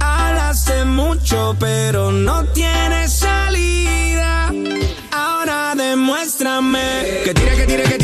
[0.00, 4.50] hablas de mucho, pero no tienes salida.
[5.12, 8.03] Ahora demuéstrame que tire, que tire, que tire,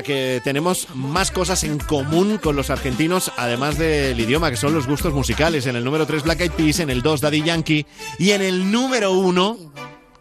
[0.00, 4.86] que tenemos más cosas en común con los argentinos, además del idioma, que son los
[4.86, 5.66] gustos musicales.
[5.66, 7.84] En el número 3, Black Eyed Peas, en el 2, Daddy Yankee,
[8.18, 9.58] y en el número 1,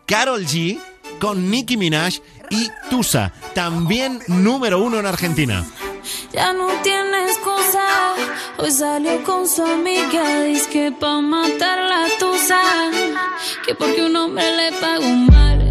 [0.05, 0.77] Carol G
[1.19, 2.15] con Nicki Minaj
[2.49, 5.65] y Tusa, también número 1 en Argentina.
[6.33, 8.15] Ya no tiene excusa.
[8.57, 10.43] Hoy salió con su amiga.
[10.43, 12.61] Dice que pa' matar la tusa.
[13.65, 15.70] Que porque un hombre le pagó mal.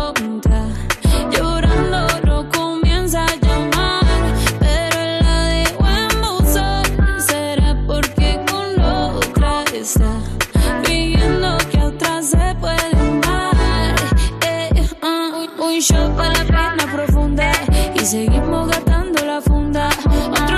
[18.01, 19.89] y seguimos gastando la funda.
[20.31, 20.50] Otro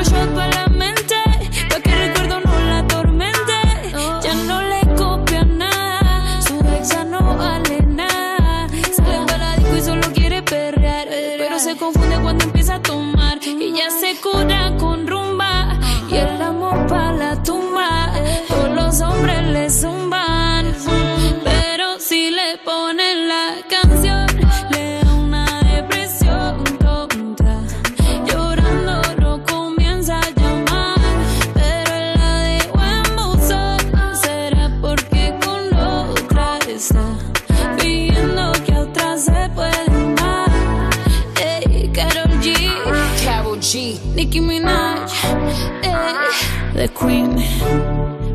[46.73, 47.35] the Queen,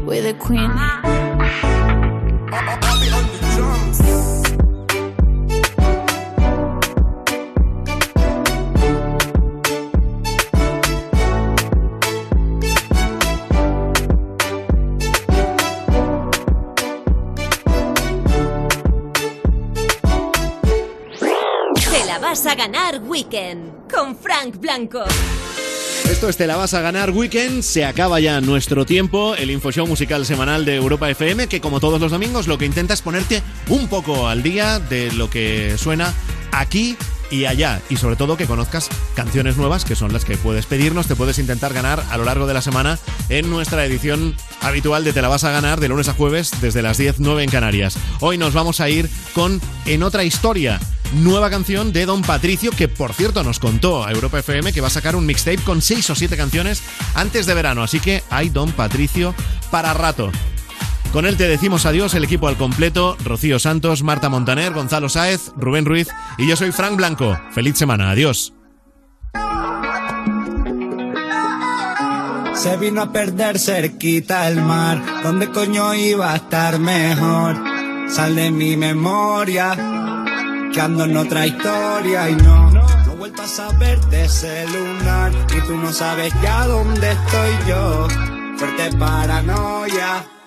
[0.07, 0.71] we're the Queen.
[22.47, 25.38] a ganar Weekend con Frank Blanco.
[26.19, 27.63] Esto es Te la vas a ganar Weekend.
[27.63, 32.01] Se acaba ya nuestro tiempo, el infoshow musical semanal de Europa FM, que como todos
[32.01, 36.13] los domingos lo que intenta es ponerte un poco al día de lo que suena
[36.51, 36.97] aquí
[37.31, 37.81] y allá.
[37.89, 41.39] Y sobre todo que conozcas canciones nuevas que son las que puedes pedirnos, te puedes
[41.39, 42.99] intentar ganar a lo largo de la semana
[43.29, 46.83] en nuestra edición habitual de Te la vas a ganar de lunes a jueves desde
[46.83, 47.99] las 10, 9 en Canarias.
[48.21, 50.81] Hoy nos vamos a ir con En otra historia.
[51.15, 54.89] Nueva canción de Don Patricio, que por cierto nos contó a Europa FM que va
[54.89, 56.83] a sacar un mixtape con 6 o 7 canciones
[57.15, 57.83] antes de verano.
[57.83, 59.35] Así que hay Don Patricio
[59.71, 60.31] para rato.
[61.13, 65.53] Con él te decimos adiós, el equipo al completo, Rocío Santos, Marta Montaner, Gonzalo Sáez,
[65.57, 67.39] Rubén Ruiz y yo soy Frank Blanco.
[67.51, 68.53] Feliz semana, adiós.
[72.55, 77.57] Se vino a perder cerquita el mar, ¿dónde coño iba a estar mejor?
[78.09, 79.77] Sal de mi memoria,
[80.73, 85.33] que ando en otra historia y no, no he vuelto a saber de ese lunar
[85.57, 88.09] y tú no sabes ya dónde estoy yo.
[88.59, 90.38] Fuerte paranoia.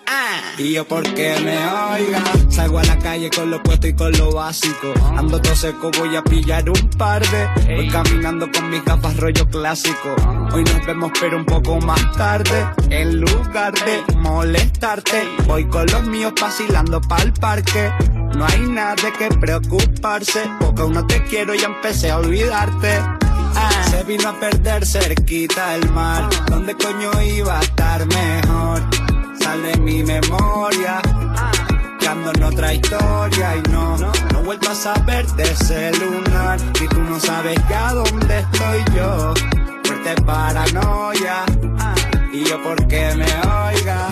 [0.57, 4.31] Y yo porque me oiga Salgo a la calle con lo puesto y con lo
[4.31, 4.93] básico.
[5.17, 9.47] Ando todo seco, voy a pillar un par de Voy caminando con mis gafas rollo
[9.47, 10.15] clásico.
[10.53, 12.67] Hoy nos vemos pero un poco más tarde.
[12.89, 17.91] En lugar de molestarte Voy con los míos vacilando pa'l parque.
[18.35, 20.49] No hay nada de que preocuparse.
[20.59, 22.99] Porque aún no te quiero y empecé a olvidarte.
[23.55, 26.29] Ah, Se vino a perder cerquita el mar.
[26.47, 29.10] ¿Dónde coño iba a estar mejor?
[29.51, 31.01] Sale mi memoria
[31.99, 34.09] que ando en otra historia y no, no
[34.39, 39.33] he vuelto a saber de ese lunar y tú no sabes ya dónde estoy yo.
[39.83, 41.43] Fuerte paranoia
[42.31, 44.09] y yo porque me oiga.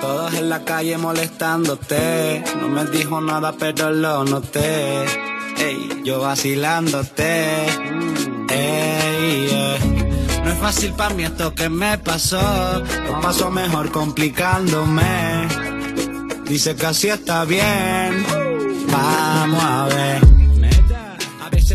[0.00, 5.02] Todos en la calle molestándote, no me dijo nada pero lo noté.
[5.58, 7.66] Ey, yo vacilándote.
[8.48, 10.07] Ey, yeah.
[10.48, 12.82] No es fácil para mí esto que me pasó.
[13.06, 15.46] Lo paso mejor complicándome.
[16.46, 18.24] Dice que así está bien.
[18.90, 20.27] Vamos a ver.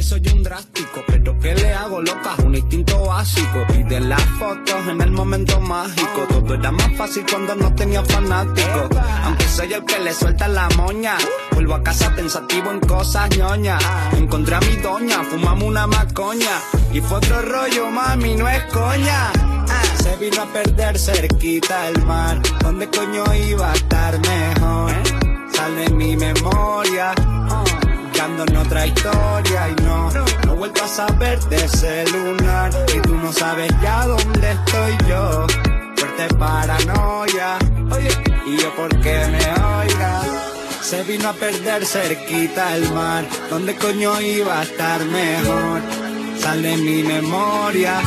[0.03, 2.35] Soy un drástico, pero ¿qué le hago, loca?
[2.45, 3.65] Un instinto básico.
[3.69, 6.27] Pide las fotos en el momento mágico.
[6.29, 8.89] Todo era más fácil cuando no tenía fanáticos.
[9.23, 11.17] Aunque soy el que le suelta la moña.
[11.53, 13.81] Vuelvo a casa pensativo en cosas ñoñas.
[14.17, 16.59] Encontré a mi doña, fumamos una macoña.
[16.91, 19.31] Y fue otro rollo, mami, no es coña.
[19.31, 22.39] Ah, Se vino a perder cerquita el mar.
[22.61, 24.91] ¿Dónde coño iba a estar mejor?
[25.51, 27.15] Sale mi memoria.
[28.23, 30.11] Que ando en otra historia y no,
[30.45, 32.71] no he vuelto a saber de ese lunar.
[32.95, 35.47] Y tú no sabes ya dónde estoy yo.
[35.95, 37.57] Fuerte paranoia.
[38.45, 40.21] Y yo porque me oiga.
[40.81, 43.25] Se vino a perder cerquita el mar.
[43.49, 45.81] ¿Dónde coño iba a estar mejor?
[46.39, 48.01] Sale mi memoria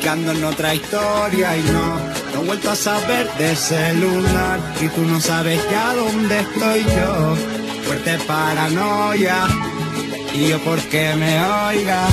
[0.00, 1.96] que en otra historia y no,
[2.34, 6.84] no he vuelto a saber de ese lunar y tú no sabes ya dónde estoy
[6.84, 7.63] yo.
[7.94, 9.46] Fuerte paranoia
[10.34, 12.08] y yo porque me oiga.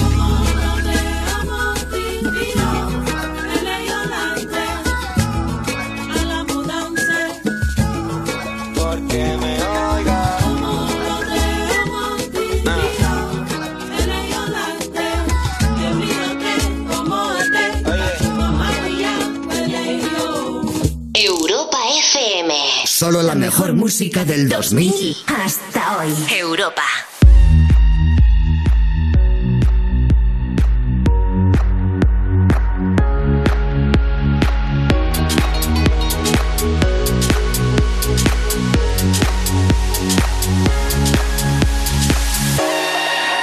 [23.22, 26.11] La mejor música del 2000 hasta hoy.
[26.39, 26.81] Europa.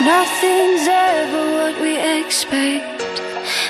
[0.01, 3.23] Nothing's ever what we expect,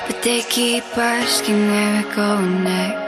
[0.07, 3.08] but they keep asking where we go next.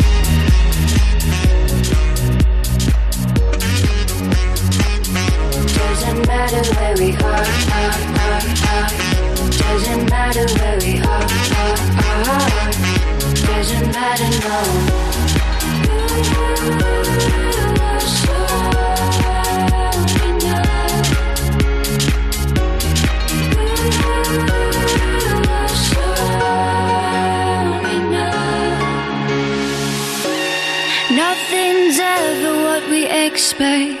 [6.21, 8.89] Doesn't matter where we are, are, are, are.
[9.49, 11.25] Doesn't matter where we are,
[11.57, 11.77] are,
[12.29, 12.71] are.
[13.33, 14.61] Doesn't matter, no.
[31.13, 34.00] Nothing's ever what we expect,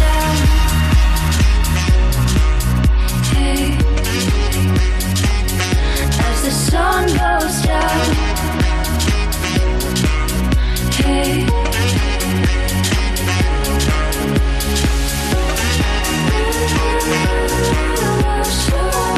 [6.71, 8.15] sun goes down.
[10.95, 11.45] Hey.
[18.23, 19.10] I'm so